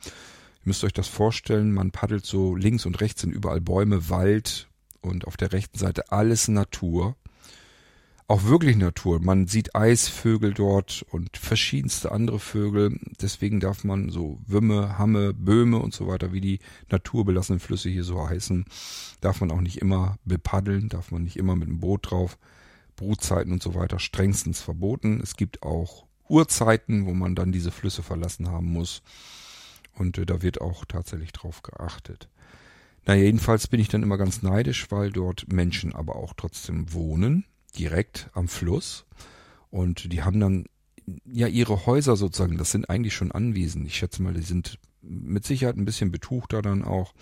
müsst 0.68 0.84
euch 0.84 0.94
das 0.94 1.08
vorstellen, 1.08 1.74
man 1.74 1.92
paddelt 1.92 2.26
so 2.26 2.56
links 2.56 2.86
und 2.86 3.00
rechts 3.02 3.22
sind 3.22 3.32
überall 3.32 3.62
Bäume, 3.62 4.10
Wald 4.10 4.68
und 5.02 5.26
auf 5.26 5.38
der 5.38 5.54
rechten 5.54 5.80
Seite 5.80 6.12
alles 6.12 6.50
Natur. 6.50 7.16
Auch 8.28 8.44
wirklich 8.44 8.76
Natur. 8.76 9.22
Man 9.22 9.48
sieht 9.48 9.74
Eisvögel 9.74 10.54
dort 10.54 11.06
und 11.10 11.38
verschiedenste 11.38 12.12
andere 12.12 12.40
Vögel. 12.40 13.00
Deswegen 13.22 13.62
darf 13.62 13.86
man 13.86 14.10
so 14.10 14.42
Wümme, 14.46 14.98
Hamme, 14.98 15.34
Böhme 15.34 15.80
und 15.80 15.94
so 15.94 16.08
weiter, 16.08 16.34
wie 16.34 16.42
die 16.42 16.60
naturbelassenen 16.92 17.62
Flüsse 17.62 17.88
hier 17.88 18.04
so 18.04 18.28
heißen, 18.28 18.66
darf 19.22 19.40
man 19.40 19.50
auch 19.50 19.62
nicht 19.62 19.78
immer 19.78 20.18
bepaddeln, 20.26 20.90
darf 20.90 21.12
man 21.12 21.24
nicht 21.24 21.38
immer 21.38 21.56
mit 21.56 21.70
dem 21.70 21.80
Boot 21.80 22.12
drauf. 22.12 22.38
Brutzeiten 22.98 23.54
und 23.54 23.64
so 23.64 23.76
weiter 23.76 24.00
strengstens 24.00 24.60
verboten. 24.60 25.22
Es 25.24 25.38
gibt 25.38 25.64
auch 25.64 26.06
Uhrzeiten, 26.28 27.06
wo 27.06 27.14
man 27.14 27.36
dann 27.36 27.54
diese 27.54 27.72
Flüsse 27.72 28.04
verlassen 28.04 28.50
haben 28.50 28.74
muss. 28.74 29.02
Und 29.98 30.18
äh, 30.18 30.26
da 30.26 30.42
wird 30.42 30.62
auch 30.62 30.86
tatsächlich 30.86 31.32
drauf 31.32 31.62
geachtet. 31.64 32.30
Naja, 33.06 33.24
jedenfalls 33.24 33.68
bin 33.68 33.80
ich 33.80 33.88
dann 33.88 34.04
immer 34.04 34.18
ganz 34.18 34.42
neidisch, 34.42 34.92
weil 34.92 35.12
dort 35.12 35.52
Menschen 35.52 35.94
aber 35.94 36.18
auch 36.18 36.34
trotzdem 36.36 36.92
wohnen, 36.94 37.46
direkt 37.78 38.30
am 38.34 38.48
Fluss. 38.48 39.06
Und 39.70 40.12
die 40.12 40.24
haben 40.24 40.40
dann 40.40 40.66
ja 41.26 41.48
ihre 41.48 41.86
Häuser 41.86 42.18
sozusagen, 42.18 42.58
das 42.58 42.72
sind 42.72 42.90
eigentlich 42.90 43.14
schon 43.14 43.32
Anwesen. 43.32 43.86
Ich 43.86 43.96
schätze 43.96 44.22
mal, 44.22 44.34
die 44.34 44.42
sind 44.42 44.78
mit 45.02 45.46
Sicherheit 45.46 45.78
ein 45.78 45.86
bisschen 45.86 46.12
betuchter 46.12 46.62
dann 46.62 46.84
auch. 46.84 47.14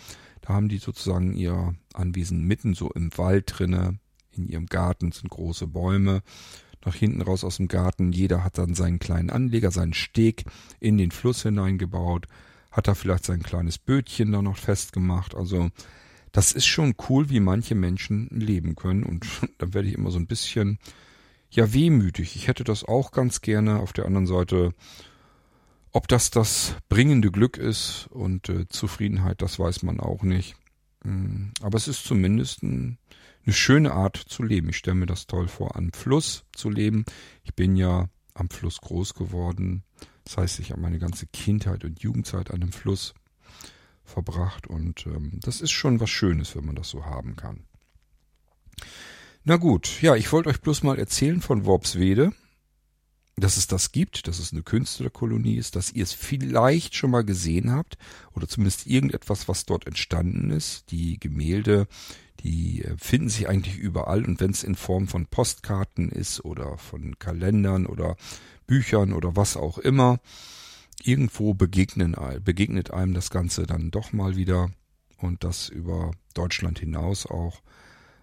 Da 0.41 0.53
haben 0.53 0.69
die 0.69 0.79
sozusagen 0.79 1.33
ihr 1.33 1.75
Anwesen 1.93 2.43
mitten 2.43 2.73
so 2.73 2.89
im 2.91 3.15
Wald 3.17 3.53
drinne. 3.55 3.99
In 4.31 4.47
ihrem 4.47 4.65
Garten 4.65 5.11
sind 5.11 5.29
große 5.29 5.67
Bäume. 5.67 6.23
Nach 6.83 6.95
hinten 6.95 7.21
raus 7.21 7.43
aus 7.43 7.57
dem 7.57 7.67
Garten. 7.67 8.11
Jeder 8.11 8.43
hat 8.43 8.57
dann 8.57 8.73
seinen 8.73 8.99
kleinen 8.99 9.29
Anleger, 9.29 9.71
seinen 9.71 9.93
Steg 9.93 10.45
in 10.79 10.97
den 10.97 11.11
Fluss 11.11 11.43
hineingebaut 11.43 12.27
hat 12.75 12.87
er 12.89 12.95
vielleicht 12.95 13.23
sein 13.23 13.41
kleines 13.41 13.77
Bötchen 13.77 14.33
da 14.33 14.41
noch 14.41 14.57
festgemacht. 14.57 15.33
Also 15.33 15.69
das 16.33 16.51
ist 16.51 16.65
schon 16.65 16.95
cool, 17.07 17.29
wie 17.29 17.39
manche 17.39 17.73
Menschen 17.73 18.27
leben 18.29 18.75
können. 18.75 19.03
Und 19.03 19.25
dann 19.57 19.73
werde 19.73 19.87
ich 19.87 19.93
immer 19.93 20.11
so 20.11 20.19
ein 20.19 20.27
bisschen, 20.27 20.77
ja, 21.49 21.73
wehmütig. 21.73 22.35
Ich 22.35 22.49
hätte 22.49 22.65
das 22.65 22.83
auch 22.83 23.11
ganz 23.11 23.39
gerne. 23.39 23.79
Auf 23.79 23.93
der 23.93 24.05
anderen 24.05 24.27
Seite, 24.27 24.73
ob 25.91 26.09
das 26.09 26.31
das 26.31 26.75
bringende 26.89 27.31
Glück 27.31 27.57
ist 27.57 28.07
und 28.11 28.49
äh, 28.49 28.67
Zufriedenheit, 28.67 29.41
das 29.41 29.57
weiß 29.57 29.83
man 29.83 30.01
auch 30.01 30.23
nicht. 30.23 30.57
Hm, 31.05 31.51
aber 31.61 31.77
es 31.77 31.87
ist 31.87 32.03
zumindest 32.03 32.61
ein, 32.61 32.97
eine 33.45 33.53
schöne 33.53 33.93
Art 33.93 34.17
zu 34.17 34.43
leben. 34.43 34.67
Ich 34.67 34.77
stelle 34.77 34.95
mir 34.95 35.05
das 35.05 35.27
toll 35.27 35.47
vor, 35.47 35.77
am 35.77 35.93
Fluss 35.93 36.43
zu 36.53 36.69
leben. 36.69 37.05
Ich 37.43 37.55
bin 37.55 37.77
ja 37.77 38.09
am 38.33 38.49
Fluss 38.49 38.81
groß 38.81 39.13
geworden. 39.13 39.85
Das 40.25 40.37
heißt, 40.37 40.59
ich 40.59 40.71
habe 40.71 40.81
meine 40.81 40.99
ganze 40.99 41.27
Kindheit 41.27 41.85
und 41.85 42.01
Jugendzeit 42.01 42.51
an 42.51 42.59
dem 42.59 42.71
Fluss 42.71 43.13
verbracht 44.03 44.67
und 44.67 45.05
ähm, 45.07 45.39
das 45.41 45.61
ist 45.61 45.71
schon 45.71 45.99
was 45.99 46.09
Schönes, 46.09 46.55
wenn 46.55 46.65
man 46.65 46.75
das 46.75 46.89
so 46.89 47.05
haben 47.05 47.35
kann. 47.35 47.63
Na 49.43 49.57
gut, 49.57 50.01
ja, 50.01 50.15
ich 50.15 50.31
wollte 50.31 50.49
euch 50.49 50.61
bloß 50.61 50.83
mal 50.83 50.99
erzählen 50.99 51.41
von 51.41 51.65
Worpswede, 51.65 52.33
dass 53.37 53.57
es 53.57 53.67
das 53.67 53.91
gibt, 53.91 54.27
dass 54.27 54.39
es 54.39 54.53
eine 54.53 54.63
Künstlerkolonie 54.63 55.57
ist, 55.57 55.75
dass 55.75 55.91
ihr 55.91 56.03
es 56.03 56.13
vielleicht 56.13 56.95
schon 56.95 57.11
mal 57.11 57.23
gesehen 57.23 57.71
habt 57.71 57.97
oder 58.33 58.47
zumindest 58.47 58.87
irgendetwas, 58.87 59.47
was 59.47 59.65
dort 59.65 59.85
entstanden 59.87 60.51
ist. 60.51 60.89
Die 60.91 61.19
Gemälde, 61.19 61.87
die 62.41 62.83
äh, 62.83 62.95
finden 62.97 63.29
sich 63.29 63.49
eigentlich 63.49 63.77
überall 63.77 64.23
und 64.25 64.39
wenn 64.39 64.51
es 64.51 64.63
in 64.63 64.75
Form 64.75 65.07
von 65.07 65.25
Postkarten 65.25 66.09
ist 66.09 66.45
oder 66.45 66.77
von 66.77 67.19
Kalendern 67.19 67.85
oder 67.85 68.15
Büchern 68.67 69.13
oder 69.13 69.35
was 69.35 69.57
auch 69.57 69.77
immer. 69.77 70.19
Irgendwo 71.03 71.53
begegnen, 71.53 72.15
begegnet 72.43 72.91
einem 72.91 73.13
das 73.13 73.29
Ganze 73.29 73.65
dann 73.65 73.91
doch 73.91 74.13
mal 74.13 74.35
wieder 74.35 74.71
und 75.17 75.43
das 75.43 75.69
über 75.69 76.11
Deutschland 76.33 76.79
hinaus 76.79 77.25
auch. 77.25 77.61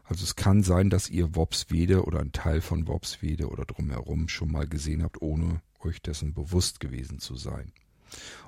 Also 0.04 0.24
es 0.24 0.36
kann 0.36 0.62
sein, 0.62 0.90
dass 0.90 1.08
ihr 1.08 1.36
Wopswede 1.36 2.04
oder 2.04 2.20
ein 2.20 2.32
Teil 2.32 2.60
von 2.60 2.88
Wopswede 2.88 3.48
oder 3.48 3.64
drumherum 3.64 4.28
schon 4.28 4.50
mal 4.50 4.66
gesehen 4.66 5.02
habt, 5.02 5.22
ohne 5.22 5.62
euch 5.80 6.02
dessen 6.02 6.34
bewusst 6.34 6.80
gewesen 6.80 7.18
zu 7.18 7.36
sein. 7.36 7.72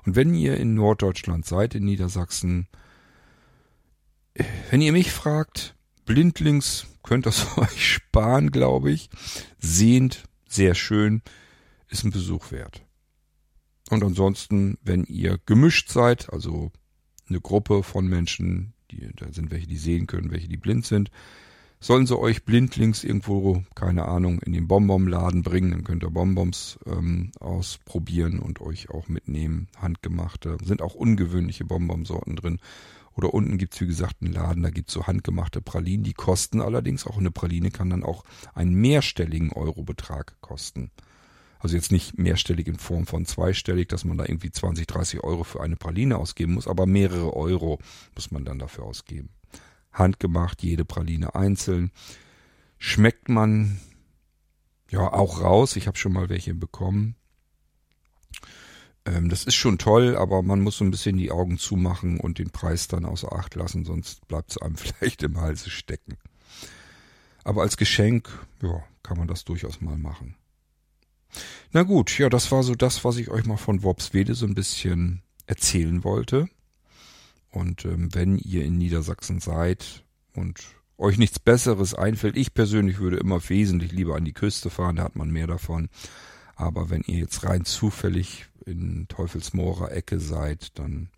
Und 0.04 0.16
wenn 0.16 0.34
ihr 0.34 0.56
in 0.56 0.74
Norddeutschland 0.74 1.46
seid, 1.46 1.74
in 1.74 1.84
Niedersachsen, 1.84 2.66
wenn 4.70 4.82
ihr 4.82 4.92
mich 4.92 5.12
fragt, 5.12 5.74
blindlings 6.06 6.86
könnt 7.02 7.26
das 7.26 7.56
euch 7.58 7.94
sparen, 7.94 8.50
glaube 8.50 8.90
ich. 8.90 9.08
Sehend, 9.58 10.24
sehr 10.48 10.74
schön 10.74 11.22
ist 11.94 12.04
ein 12.04 12.10
Besuch 12.10 12.50
wert. 12.50 12.84
Und 13.90 14.02
ansonsten, 14.02 14.78
wenn 14.82 15.04
ihr 15.04 15.38
gemischt 15.46 15.90
seid, 15.90 16.32
also 16.32 16.72
eine 17.28 17.40
Gruppe 17.40 17.82
von 17.82 18.06
Menschen, 18.06 18.74
die, 18.90 19.10
da 19.16 19.32
sind 19.32 19.50
welche, 19.50 19.66
die 19.66 19.76
sehen 19.76 20.06
können, 20.06 20.30
welche, 20.30 20.48
die 20.48 20.56
blind 20.56 20.84
sind, 20.84 21.10
Sollen 21.84 22.06
sie 22.06 22.18
euch 22.18 22.46
blindlings 22.46 23.04
irgendwo, 23.04 23.62
keine 23.74 24.06
Ahnung, 24.06 24.38
in 24.40 24.54
den 24.54 24.66
Bonbonladen 24.66 25.42
bringen, 25.42 25.70
dann 25.70 25.84
könnt 25.84 26.02
ihr 26.02 26.08
Bonbons 26.08 26.78
ähm, 26.86 27.30
ausprobieren 27.40 28.38
und 28.38 28.62
euch 28.62 28.88
auch 28.88 29.08
mitnehmen. 29.08 29.68
Handgemachte. 29.76 30.56
Sind 30.64 30.80
auch 30.80 30.94
ungewöhnliche 30.94 31.66
Bonbonsorten 31.66 32.36
drin. 32.36 32.58
Oder 33.12 33.34
unten 33.34 33.58
gibt's 33.58 33.82
wie 33.82 33.86
gesagt, 33.86 34.22
einen 34.22 34.32
Laden, 34.32 34.62
da 34.62 34.70
gibt's 34.70 34.94
so 34.94 35.06
handgemachte 35.06 35.60
Pralinen. 35.60 36.04
Die 36.04 36.14
kosten 36.14 36.62
allerdings, 36.62 37.06
auch 37.06 37.18
eine 37.18 37.30
Praline 37.30 37.70
kann 37.70 37.90
dann 37.90 38.02
auch 38.02 38.24
einen 38.54 38.72
mehrstelligen 38.72 39.52
Eurobetrag 39.52 40.40
kosten. 40.40 40.90
Also 41.64 41.74
jetzt 41.76 41.90
nicht 41.90 42.18
mehrstellig 42.18 42.68
in 42.68 42.78
Form 42.78 43.06
von 43.06 43.26
zweistellig, 43.26 43.88
dass 43.88 44.04
man 44.04 44.18
da 44.18 44.24
irgendwie 44.24 44.52
20, 44.52 44.86
30 44.86 45.24
Euro 45.24 45.42
für 45.42 45.62
eine 45.62 45.76
Praline 45.76 46.18
ausgeben 46.18 46.54
muss, 46.54 46.68
aber 46.68 46.86
mehrere 46.86 47.34
Euro 47.34 47.80
muss 48.14 48.30
man 48.30 48.44
dann 48.44 48.60
dafür 48.60 48.84
ausgeben 48.84 49.30
handgemacht, 49.94 50.62
jede 50.62 50.84
Praline 50.84 51.34
einzeln. 51.34 51.90
Schmeckt 52.78 53.28
man 53.28 53.80
ja 54.90 55.12
auch 55.12 55.40
raus. 55.40 55.76
Ich 55.76 55.86
habe 55.86 55.96
schon 55.96 56.12
mal 56.12 56.28
welche 56.28 56.54
bekommen. 56.54 57.16
Ähm, 59.06 59.28
das 59.28 59.44
ist 59.44 59.54
schon 59.54 59.78
toll, 59.78 60.16
aber 60.16 60.42
man 60.42 60.60
muss 60.60 60.76
so 60.76 60.84
ein 60.84 60.90
bisschen 60.90 61.16
die 61.16 61.30
Augen 61.30 61.58
zumachen 61.58 62.20
und 62.20 62.38
den 62.38 62.50
Preis 62.50 62.88
dann 62.88 63.04
außer 63.04 63.32
Acht 63.32 63.54
lassen, 63.54 63.84
sonst 63.84 64.26
bleibt 64.28 64.50
es 64.50 64.58
einem 64.58 64.76
vielleicht 64.76 65.22
im 65.22 65.40
Halse 65.40 65.70
stecken. 65.70 66.18
Aber 67.44 67.62
als 67.62 67.76
Geschenk, 67.76 68.28
ja, 68.62 68.82
kann 69.02 69.18
man 69.18 69.28
das 69.28 69.44
durchaus 69.44 69.80
mal 69.80 69.96
machen. 69.96 70.36
Na 71.72 71.82
gut, 71.82 72.18
ja, 72.18 72.28
das 72.28 72.50
war 72.52 72.62
so 72.62 72.74
das, 72.74 73.04
was 73.04 73.16
ich 73.16 73.30
euch 73.30 73.44
mal 73.44 73.56
von 73.56 73.82
Worpswede 73.82 74.34
so 74.34 74.46
ein 74.46 74.54
bisschen 74.54 75.22
erzählen 75.46 76.04
wollte. 76.04 76.48
Und 77.50 77.84
ähm, 77.84 78.14
wenn 78.14 78.38
ihr 78.38 78.64
in 78.64 78.78
Niedersachsen 78.78 79.40
seid 79.40 80.04
und 80.34 80.60
euch 80.98 81.18
nichts 81.18 81.38
Besseres 81.38 81.94
einfällt, 81.94 82.36
ich 82.36 82.54
persönlich 82.54 82.98
würde 82.98 83.16
immer 83.16 83.48
wesentlich 83.48 83.92
lieber 83.92 84.16
an 84.16 84.24
die 84.24 84.32
Küste 84.32 84.70
fahren, 84.70 84.96
da 84.96 85.04
hat 85.04 85.16
man 85.16 85.30
mehr 85.30 85.46
davon. 85.46 85.88
Aber 86.56 86.90
wenn 86.90 87.02
ihr 87.02 87.18
jetzt 87.18 87.44
rein 87.44 87.64
zufällig 87.64 88.46
in 88.66 89.06
Teufelsmoorer 89.08 89.92
Ecke 89.92 90.20
seid, 90.20 90.78
dann 90.78 91.10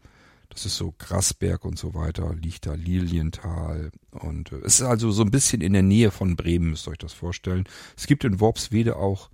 das 0.49 0.65
ist 0.65 0.77
so 0.77 0.95
Grasberg 0.97 1.67
und 1.67 1.79
so 1.79 1.93
weiter, 1.93 2.35
liegt 2.35 2.65
da 2.65 2.73
Lilienthal 2.73 3.91
und 4.11 4.53
äh, 4.53 4.61
es 4.65 4.81
ist 4.81 4.87
also 4.87 5.11
so 5.11 5.23
ein 5.23 5.31
bisschen 5.31 5.61
in 5.61 5.75
der 5.75 5.83
Nähe 5.83 6.11
von 6.11 6.35
Bremen, 6.35 6.71
müsst 6.71 6.89
ihr 6.89 6.93
euch 6.93 6.99
das 6.99 7.13
vorstellen. 7.13 7.65
Es 7.95 8.07
gibt 8.07 8.25
in 8.25 8.41
Worpswede 8.41 8.97
auch 8.97 9.29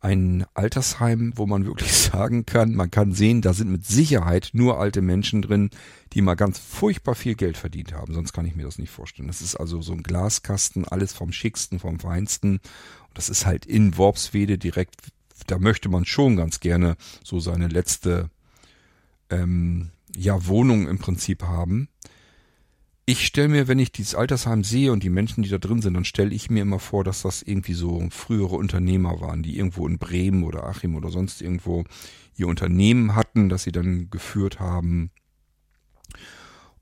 ein 0.00 0.46
Altersheim, 0.54 1.32
wo 1.36 1.46
man 1.46 1.66
wirklich 1.66 1.92
sagen 1.96 2.46
kann, 2.46 2.74
man 2.74 2.90
kann 2.90 3.12
sehen, 3.12 3.42
da 3.42 3.52
sind 3.52 3.70
mit 3.70 3.86
Sicherheit 3.86 4.50
nur 4.52 4.80
alte 4.80 5.02
Menschen 5.02 5.42
drin, 5.42 5.70
die 6.12 6.22
mal 6.22 6.34
ganz 6.34 6.58
furchtbar 6.58 7.14
viel 7.14 7.34
Geld 7.34 7.58
verdient 7.58 7.92
haben. 7.92 8.14
Sonst 8.14 8.32
kann 8.32 8.46
ich 8.46 8.56
mir 8.56 8.64
das 8.64 8.78
nicht 8.78 8.90
vorstellen. 8.90 9.28
Das 9.28 9.42
ist 9.42 9.56
also 9.56 9.82
so 9.82 9.92
ein 9.92 10.02
Glaskasten, 10.02 10.86
alles 10.86 11.12
vom 11.12 11.32
schicksten, 11.32 11.78
vom 11.78 12.00
feinsten. 12.00 12.60
Das 13.14 13.28
ist 13.28 13.44
halt 13.44 13.66
in 13.66 13.98
Worpswede 13.98 14.56
direkt, 14.56 14.96
da 15.46 15.58
möchte 15.58 15.88
man 15.88 16.06
schon 16.06 16.36
ganz 16.36 16.60
gerne 16.60 16.96
so 17.22 17.38
seine 17.38 17.68
letzte 17.68 18.30
ähm, 19.28 19.90
ja, 20.16 20.46
Wohnung 20.46 20.88
im 20.88 20.98
Prinzip 20.98 21.42
haben 21.42 21.89
ich 23.10 23.26
stelle 23.26 23.48
mir, 23.48 23.66
wenn 23.66 23.80
ich 23.80 23.90
dieses 23.90 24.14
Altersheim 24.14 24.62
sehe 24.62 24.92
und 24.92 25.02
die 25.02 25.10
Menschen, 25.10 25.42
die 25.42 25.48
da 25.48 25.58
drin 25.58 25.82
sind, 25.82 25.94
dann 25.94 26.04
stelle 26.04 26.32
ich 26.32 26.48
mir 26.48 26.62
immer 26.62 26.78
vor, 26.78 27.02
dass 27.02 27.22
das 27.22 27.42
irgendwie 27.42 27.72
so 27.72 28.06
frühere 28.10 28.54
Unternehmer 28.54 29.20
waren, 29.20 29.42
die 29.42 29.56
irgendwo 29.56 29.88
in 29.88 29.98
Bremen 29.98 30.44
oder 30.44 30.64
Achim 30.64 30.94
oder 30.94 31.10
sonst 31.10 31.42
irgendwo 31.42 31.82
ihr 32.36 32.46
Unternehmen 32.46 33.16
hatten, 33.16 33.48
das 33.48 33.64
sie 33.64 33.72
dann 33.72 34.10
geführt 34.10 34.60
haben. 34.60 35.10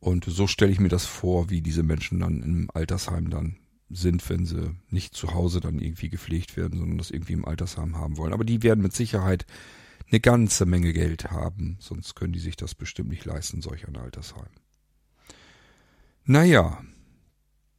Und 0.01 0.27
so 0.27 0.47
stelle 0.47 0.71
ich 0.71 0.81
mir 0.81 0.91
das 0.91 1.07
vor, 1.07 1.49
wie 1.49 1.63
diese 1.63 1.83
Menschen 1.83 2.21
dann 2.21 2.43
im 2.43 2.71
Altersheim 2.75 3.31
dann 3.31 3.57
sind, 3.89 4.29
wenn 4.29 4.45
sie 4.45 4.77
nicht 4.91 5.15
zu 5.15 5.33
Hause 5.33 5.61
dann 5.61 5.79
irgendwie 5.79 6.11
gepflegt 6.11 6.59
werden, 6.59 6.79
sondern 6.79 6.99
das 6.99 7.11
irgendwie 7.11 7.33
im 7.33 7.47
Altersheim 7.47 7.97
haben 7.97 8.19
wollen. 8.19 8.35
Aber 8.35 8.45
die 8.45 8.63
werden 8.63 8.83
mit 8.83 8.93
Sicherheit 8.93 9.47
eine 10.11 10.21
ganze 10.21 10.67
Menge 10.67 10.93
Geld 10.93 11.31
haben, 11.31 11.79
sonst 11.81 12.15
können 12.17 12.35
die 12.35 12.39
sich 12.39 12.57
das 12.57 12.75
bestimmt 12.75 13.09
nicht 13.09 13.25
leisten, 13.25 13.63
solch 13.63 13.89
ein 13.89 13.97
Altersheim. 13.97 14.51
Naja. 16.29 16.79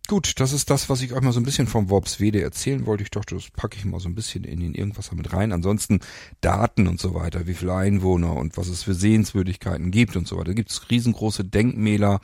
Gut, 0.07 0.39
das 0.39 0.53
ist 0.53 0.71
das, 0.71 0.89
was 0.89 1.03
ich 1.03 1.13
euch 1.13 1.21
mal 1.21 1.33
so 1.33 1.39
ein 1.39 1.45
bisschen 1.45 1.67
vom 1.67 1.91
Worpswede 1.91 2.41
erzählen 2.41 2.87
wollte. 2.87 3.03
Ich 3.03 3.11
dachte, 3.11 3.35
das 3.35 3.51
packe 3.51 3.77
ich 3.77 3.85
mal 3.85 3.99
so 3.99 4.09
ein 4.09 4.15
bisschen 4.15 4.43
in 4.43 4.59
den 4.59 4.73
irgendwas 4.73 5.11
mit 5.11 5.31
rein. 5.33 5.51
Ansonsten 5.51 5.99
Daten 6.41 6.87
und 6.87 6.99
so 6.99 7.13
weiter, 7.13 7.45
wie 7.45 7.53
viele 7.53 7.75
Einwohner 7.75 8.35
und 8.35 8.57
was 8.57 8.67
es 8.67 8.81
für 8.81 8.95
Sehenswürdigkeiten 8.95 9.91
gibt 9.91 10.15
und 10.15 10.27
so 10.27 10.37
weiter. 10.37 10.45
Da 10.45 10.53
gibt 10.53 10.71
es 10.71 10.89
riesengroße 10.89 11.45
Denkmäler, 11.45 12.21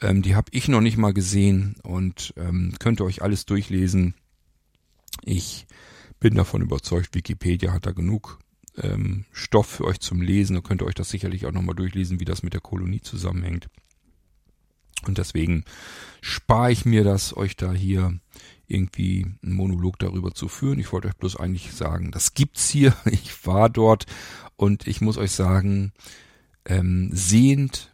ähm, 0.00 0.22
die 0.22 0.34
habe 0.34 0.50
ich 0.50 0.66
noch 0.66 0.80
nicht 0.80 0.96
mal 0.96 1.14
gesehen 1.14 1.76
und 1.84 2.34
ähm, 2.36 2.74
könnt 2.80 3.00
ihr 3.00 3.04
euch 3.04 3.22
alles 3.22 3.46
durchlesen. 3.46 4.14
Ich 5.22 5.68
bin 6.18 6.34
davon 6.34 6.62
überzeugt, 6.62 7.14
Wikipedia 7.14 7.72
hat 7.72 7.86
da 7.86 7.92
genug 7.92 8.40
ähm, 8.76 9.26
Stoff 9.30 9.68
für 9.68 9.84
euch 9.84 10.00
zum 10.00 10.22
Lesen. 10.22 10.56
Da 10.56 10.60
könnt 10.60 10.82
ihr 10.82 10.86
euch 10.86 10.96
das 10.96 11.10
sicherlich 11.10 11.46
auch 11.46 11.52
nochmal 11.52 11.76
durchlesen, 11.76 12.18
wie 12.18 12.24
das 12.24 12.42
mit 12.42 12.52
der 12.52 12.60
Kolonie 12.60 13.00
zusammenhängt. 13.00 13.68
Und 15.06 15.18
deswegen 15.18 15.64
spare 16.20 16.72
ich 16.72 16.84
mir 16.84 17.04
das, 17.04 17.36
euch 17.36 17.56
da 17.56 17.72
hier 17.72 18.18
irgendwie 18.66 19.26
einen 19.42 19.52
Monolog 19.54 19.98
darüber 19.98 20.32
zu 20.32 20.48
führen. 20.48 20.78
Ich 20.78 20.92
wollte 20.92 21.08
euch 21.08 21.16
bloß 21.16 21.36
eigentlich 21.36 21.72
sagen, 21.72 22.10
das 22.10 22.34
gibt's 22.34 22.68
hier. 22.68 22.94
Ich 23.10 23.46
war 23.46 23.68
dort 23.68 24.06
und 24.56 24.86
ich 24.86 25.00
muss 25.00 25.18
euch 25.18 25.32
sagen, 25.32 25.92
ähm, 26.64 27.10
sehend 27.12 27.92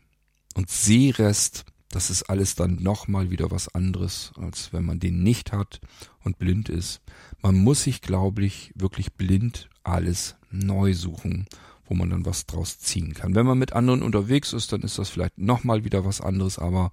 und 0.55 0.71
Sehrest, 0.71 1.64
das 1.90 2.11
ist 2.11 2.25
alles 2.25 2.55
dann 2.55 2.83
nochmal 2.83 3.31
wieder 3.31 3.51
was 3.51 3.75
anderes, 3.75 4.33
als 4.37 4.73
wenn 4.73 4.85
man 4.85 5.01
den 5.01 5.23
nicht 5.23 5.53
hat 5.53 5.81
und 6.23 6.38
blind 6.38 6.68
ist. 6.68 7.01
Man 7.40 7.57
muss 7.57 7.85
sich, 7.85 8.03
glaube 8.03 8.44
ich, 8.44 8.73
wirklich 8.75 9.14
blind 9.14 9.71
alles 9.83 10.37
neu 10.51 10.92
suchen 10.94 11.47
wo 11.88 11.94
man 11.94 12.11
dann 12.11 12.27
was 12.27 12.46
draus 12.46 12.79
ziehen 12.79 13.14
kann. 13.14 13.35
Wenn 13.35 13.46
man 13.46 13.59
mit 13.59 13.72
anderen 13.72 14.03
unterwegs 14.03 14.53
ist, 14.53 14.72
dann 14.72 14.83
ist 14.83 14.98
das 14.98 15.09
vielleicht 15.09 15.38
nochmal 15.38 15.85
wieder 15.85 16.05
was 16.05 16.20
anderes, 16.20 16.59
aber 16.59 16.90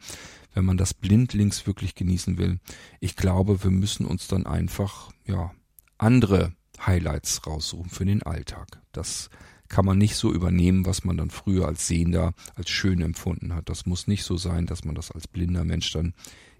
wenn 0.53 0.65
man 0.65 0.77
das 0.77 0.93
blindlings 0.93 1.67
wirklich 1.67 1.95
genießen 1.95 2.37
will, 2.37 2.59
ich 2.99 3.15
glaube, 3.15 3.63
wir 3.63 3.71
müssen 3.71 4.05
uns 4.05 4.27
dann 4.27 4.45
einfach, 4.45 5.11
ja, 5.25 5.51
andere 5.97 6.53
Highlights 6.83 7.45
raussuchen 7.45 7.89
für 7.89 8.05
den 8.05 8.23
Alltag. 8.23 8.81
Das 8.91 9.29
kann 9.67 9.85
man 9.85 9.97
nicht 9.97 10.15
so 10.15 10.31
übernehmen, 10.31 10.85
was 10.85 11.03
man 11.03 11.17
dann 11.17 11.29
früher 11.29 11.67
als 11.67 11.87
Sehender 11.87 12.33
als 12.55 12.69
schön 12.69 13.01
empfunden 13.01 13.53
hat. 13.53 13.69
Das 13.69 13.85
muss 13.85 14.07
nicht 14.07 14.23
so 14.23 14.37
sein, 14.37 14.65
dass 14.65 14.85
man 14.85 14.95
das 14.95 15.11
als 15.11 15.27
blinder 15.27 15.63
Mensch 15.63 15.91
dann 15.91 16.13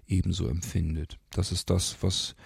ebenso 0.06 0.48
empfindet. 0.48 1.18
Das 1.30 1.52
ist 1.52 1.70
das, 1.70 1.96
was 2.00 2.36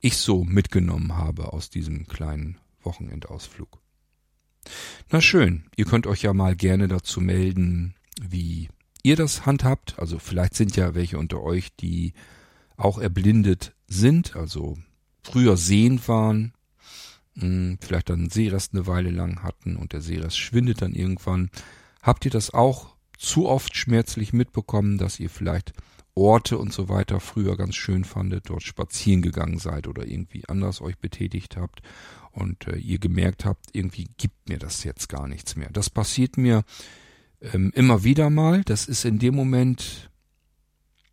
ich 0.00 0.16
so 0.16 0.44
mitgenommen 0.44 1.16
habe 1.16 1.52
aus 1.52 1.70
diesem 1.70 2.06
kleinen 2.06 2.58
Wochenendausflug. 2.82 3.79
Na 5.10 5.20
schön, 5.20 5.64
ihr 5.76 5.84
könnt 5.84 6.06
euch 6.06 6.22
ja 6.22 6.32
mal 6.32 6.54
gerne 6.54 6.88
dazu 6.88 7.20
melden, 7.20 7.94
wie 8.20 8.68
ihr 9.02 9.16
das 9.16 9.46
handhabt. 9.46 9.98
Also 9.98 10.18
vielleicht 10.18 10.54
sind 10.54 10.76
ja 10.76 10.94
welche 10.94 11.18
unter 11.18 11.42
euch, 11.42 11.74
die 11.76 12.12
auch 12.76 12.98
erblindet 12.98 13.74
sind, 13.88 14.36
also 14.36 14.78
früher 15.22 15.56
sehend 15.56 16.06
waren, 16.08 16.54
hm, 17.38 17.78
vielleicht 17.80 18.10
dann 18.10 18.30
Sehrest 18.30 18.72
eine 18.72 18.86
Weile 18.86 19.10
lang 19.10 19.42
hatten 19.42 19.76
und 19.76 19.92
der 19.92 20.00
Sehrest 20.00 20.38
schwindet 20.38 20.82
dann 20.82 20.94
irgendwann. 20.94 21.50
Habt 22.02 22.24
ihr 22.24 22.30
das 22.30 22.54
auch 22.54 22.94
zu 23.18 23.48
oft 23.48 23.76
schmerzlich 23.76 24.32
mitbekommen, 24.32 24.96
dass 24.96 25.20
ihr 25.20 25.28
vielleicht 25.28 25.72
Orte 26.14 26.58
und 26.58 26.72
so 26.72 26.88
weiter 26.88 27.20
früher 27.20 27.56
ganz 27.56 27.76
schön 27.76 28.04
fandet, 28.04 28.48
dort 28.48 28.62
spazieren 28.62 29.22
gegangen 29.22 29.58
seid 29.58 29.86
oder 29.86 30.06
irgendwie 30.06 30.48
anders 30.48 30.80
euch 30.80 30.98
betätigt 30.98 31.56
habt 31.56 31.82
und 32.32 32.66
äh, 32.68 32.76
ihr 32.76 32.98
gemerkt 32.98 33.44
habt, 33.44 33.66
irgendwie 33.72 34.08
gibt 34.16 34.48
mir 34.48 34.58
das 34.58 34.84
jetzt 34.84 35.08
gar 35.08 35.28
nichts 35.28 35.56
mehr. 35.56 35.68
Das 35.72 35.90
passiert 35.90 36.36
mir 36.36 36.64
ähm, 37.40 37.72
immer 37.74 38.04
wieder 38.04 38.30
mal. 38.30 38.62
Das 38.64 38.86
ist 38.86 39.04
in 39.04 39.18
dem 39.18 39.34
Moment, 39.34 40.10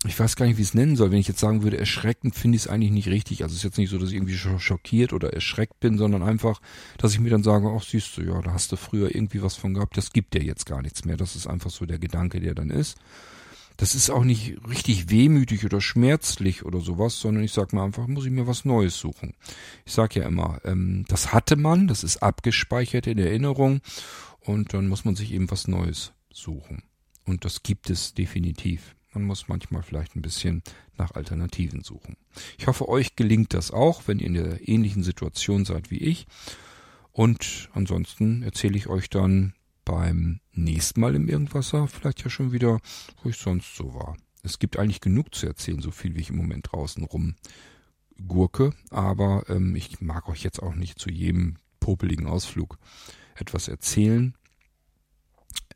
ich 0.05 0.19
weiß 0.19 0.35
gar 0.35 0.45
nicht, 0.45 0.57
wie 0.57 0.63
es 0.63 0.73
nennen 0.73 0.95
soll. 0.95 1.11
Wenn 1.11 1.19
ich 1.19 1.27
jetzt 1.27 1.39
sagen 1.39 1.63
würde, 1.63 1.77
erschreckend, 1.77 2.35
finde 2.35 2.55
ich 2.55 2.63
es 2.63 2.67
eigentlich 2.67 2.91
nicht 2.91 3.07
richtig. 3.07 3.43
Also 3.43 3.53
es 3.53 3.59
ist 3.59 3.63
jetzt 3.63 3.77
nicht 3.77 3.89
so, 3.89 3.97
dass 3.97 4.09
ich 4.09 4.15
irgendwie 4.15 4.37
schockiert 4.37 5.13
oder 5.13 5.33
erschreckt 5.33 5.79
bin, 5.79 5.97
sondern 5.97 6.21
einfach, 6.21 6.61
dass 6.97 7.13
ich 7.13 7.19
mir 7.19 7.29
dann 7.29 7.43
sage, 7.43 7.73
ach 7.75 7.83
siehst 7.83 8.15
du, 8.17 8.21
ja, 8.21 8.41
da 8.41 8.53
hast 8.53 8.71
du 8.71 8.75
früher 8.75 9.13
irgendwie 9.13 9.41
was 9.41 9.55
von 9.55 9.73
gehabt, 9.73 9.97
das 9.97 10.11
gibt 10.11 10.33
dir 10.33 10.43
jetzt 10.43 10.65
gar 10.65 10.81
nichts 10.81 11.05
mehr. 11.05 11.17
Das 11.17 11.35
ist 11.35 11.47
einfach 11.47 11.71
so 11.71 11.85
der 11.85 11.99
Gedanke, 11.99 12.39
der 12.39 12.53
dann 12.53 12.69
ist. 12.69 12.97
Das 13.77 13.93
ist 13.93 14.09
auch 14.09 14.23
nicht 14.23 14.57
richtig 14.67 15.11
wehmütig 15.11 15.63
oder 15.63 15.81
schmerzlich 15.81 16.65
oder 16.65 16.81
sowas, 16.81 17.19
sondern 17.19 17.43
ich 17.43 17.53
sag 17.53 17.73
mal 17.73 17.85
einfach, 17.85 18.07
muss 18.07 18.25
ich 18.25 18.31
mir 18.31 18.47
was 18.47 18.65
Neues 18.65 18.97
suchen. 18.97 19.35
Ich 19.85 19.93
sag 19.93 20.15
ja 20.15 20.25
immer, 20.25 20.59
ähm, 20.65 21.05
das 21.07 21.31
hatte 21.31 21.55
man, 21.55 21.87
das 21.87 22.03
ist 22.03 22.17
abgespeichert 22.17 23.05
in 23.05 23.19
Erinnerung 23.19 23.81
und 24.39 24.73
dann 24.73 24.87
muss 24.87 25.05
man 25.05 25.15
sich 25.15 25.31
eben 25.31 25.49
was 25.51 25.67
Neues 25.67 26.13
suchen. 26.31 26.83
Und 27.25 27.45
das 27.45 27.61
gibt 27.61 27.89
es 27.91 28.15
definitiv. 28.15 28.95
Man 29.13 29.25
muss 29.25 29.47
manchmal 29.47 29.83
vielleicht 29.83 30.15
ein 30.15 30.21
bisschen 30.21 30.63
nach 30.97 31.11
Alternativen 31.11 31.83
suchen. 31.83 32.17
Ich 32.57 32.67
hoffe, 32.67 32.87
euch 32.89 33.15
gelingt 33.15 33.53
das 33.53 33.71
auch, 33.71 34.03
wenn 34.07 34.19
ihr 34.19 34.27
in 34.27 34.33
der 34.33 34.67
ähnlichen 34.67 35.03
Situation 35.03 35.65
seid 35.65 35.91
wie 35.91 35.99
ich. 35.99 36.25
Und 37.11 37.69
ansonsten 37.73 38.43
erzähle 38.43 38.77
ich 38.77 38.87
euch 38.87 39.09
dann 39.09 39.53
beim 39.87 40.41
nächsten 40.51 40.99
Mal 40.99 41.15
im 41.15 41.29
Irgendwasser 41.29 41.87
vielleicht 41.87 42.21
ja 42.21 42.29
schon 42.29 42.51
wieder, 42.51 42.81
wo 43.23 43.29
ich 43.29 43.37
sonst 43.37 43.73
so 43.77 43.93
war. 43.93 44.17
Es 44.43 44.59
gibt 44.59 44.77
eigentlich 44.77 44.99
genug 44.99 45.33
zu 45.33 45.47
erzählen, 45.47 45.81
so 45.81 45.91
viel 45.91 46.13
wie 46.13 46.19
ich 46.19 46.29
im 46.29 46.35
Moment 46.35 46.69
draußen 46.69 47.05
rum 47.05 47.35
gurke, 48.27 48.73
aber 48.89 49.45
ähm, 49.47 49.75
ich 49.77 50.01
mag 50.01 50.27
euch 50.27 50.43
jetzt 50.43 50.61
auch 50.61 50.75
nicht 50.75 50.99
zu 50.99 51.09
jedem 51.09 51.55
popeligen 51.79 52.27
Ausflug 52.27 52.77
etwas 53.35 53.69
erzählen. 53.69 54.35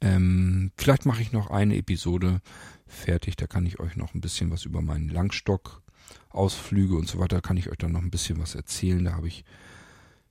Ähm, 0.01 0.73
vielleicht 0.75 1.05
mache 1.05 1.21
ich 1.21 1.31
noch 1.31 1.49
eine 1.49 1.77
Episode 1.77 2.41
fertig, 2.87 3.37
da 3.37 3.47
kann 3.47 3.65
ich 3.65 3.79
euch 3.79 3.95
noch 3.95 4.13
ein 4.13 4.21
bisschen 4.21 4.51
was 4.51 4.65
über 4.65 4.81
meinen 4.81 5.07
Langstock, 5.07 5.83
Ausflüge 6.29 6.95
und 6.95 7.07
so 7.07 7.19
weiter, 7.19 7.39
kann 7.39 7.55
ich 7.55 7.69
euch 7.69 7.77
dann 7.77 7.93
noch 7.93 8.01
ein 8.01 8.11
bisschen 8.11 8.39
was 8.39 8.55
erzählen. 8.55 9.05
Da 9.05 9.13
habe 9.13 9.29
ich 9.29 9.45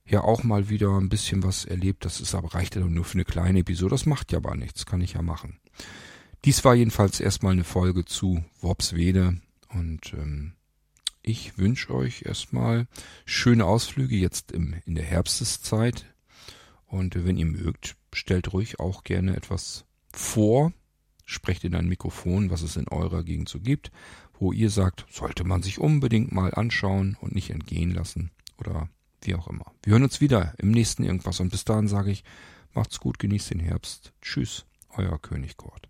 ja 0.05 0.21
auch 0.21 0.43
mal 0.43 0.69
wieder 0.69 0.97
ein 0.97 1.09
bisschen 1.09 1.43
was 1.43 1.65
erlebt. 1.65 2.05
Das 2.05 2.19
ist 2.19 2.35
aber 2.35 2.53
reicht 2.53 2.75
ja 2.75 2.81
nur 2.81 3.05
für 3.05 3.15
eine 3.15 3.25
kleine 3.25 3.59
Episode. 3.59 3.91
Das 3.91 4.05
macht 4.05 4.31
ja 4.31 4.39
aber 4.39 4.55
nichts, 4.55 4.85
kann 4.85 5.01
ich 5.01 5.13
ja 5.13 5.21
machen. 5.21 5.59
Dies 6.43 6.63
war 6.65 6.73
jedenfalls 6.73 7.19
erstmal 7.19 7.53
eine 7.53 7.63
Folge 7.63 8.03
zu 8.05 8.43
Worpswede 8.61 9.39
und 9.69 10.13
ähm, 10.13 10.53
ich 11.21 11.57
wünsche 11.57 11.93
euch 11.93 12.23
erstmal 12.23 12.87
schöne 13.25 13.65
Ausflüge 13.65 14.15
jetzt 14.15 14.51
im, 14.51 14.75
in 14.85 14.95
der 14.95 15.05
Herbsteszeit. 15.05 16.05
Und 16.87 17.25
wenn 17.25 17.37
ihr 17.37 17.45
mögt, 17.45 17.95
stellt 18.11 18.51
ruhig 18.53 18.79
auch 18.79 19.03
gerne 19.03 19.35
etwas 19.35 19.85
vor. 20.11 20.73
Sprecht 21.25 21.63
in 21.63 21.75
ein 21.75 21.87
Mikrofon, 21.87 22.49
was 22.49 22.63
es 22.63 22.75
in 22.75 22.87
eurer 22.87 23.23
Gegend 23.23 23.47
so 23.47 23.59
gibt, 23.59 23.91
wo 24.37 24.51
ihr 24.51 24.69
sagt, 24.69 25.05
sollte 25.09 25.43
man 25.43 25.61
sich 25.61 25.79
unbedingt 25.79 26.31
mal 26.31 26.53
anschauen 26.53 27.15
und 27.21 27.35
nicht 27.35 27.51
entgehen 27.51 27.91
lassen. 27.91 28.31
Oder 28.57 28.89
wie 29.25 29.35
auch 29.35 29.47
immer. 29.47 29.65
Wir 29.83 29.93
hören 29.93 30.03
uns 30.03 30.21
wieder 30.21 30.53
im 30.57 30.71
nächsten 30.71 31.03
irgendwas 31.03 31.39
und 31.39 31.49
bis 31.49 31.65
dahin 31.65 31.87
sage 31.87 32.11
ich, 32.11 32.23
macht's 32.73 32.99
gut, 32.99 33.19
genießt 33.19 33.51
den 33.51 33.59
Herbst. 33.59 34.13
Tschüss, 34.21 34.65
euer 34.89 35.19
König 35.19 35.57
Kurt. 35.57 35.89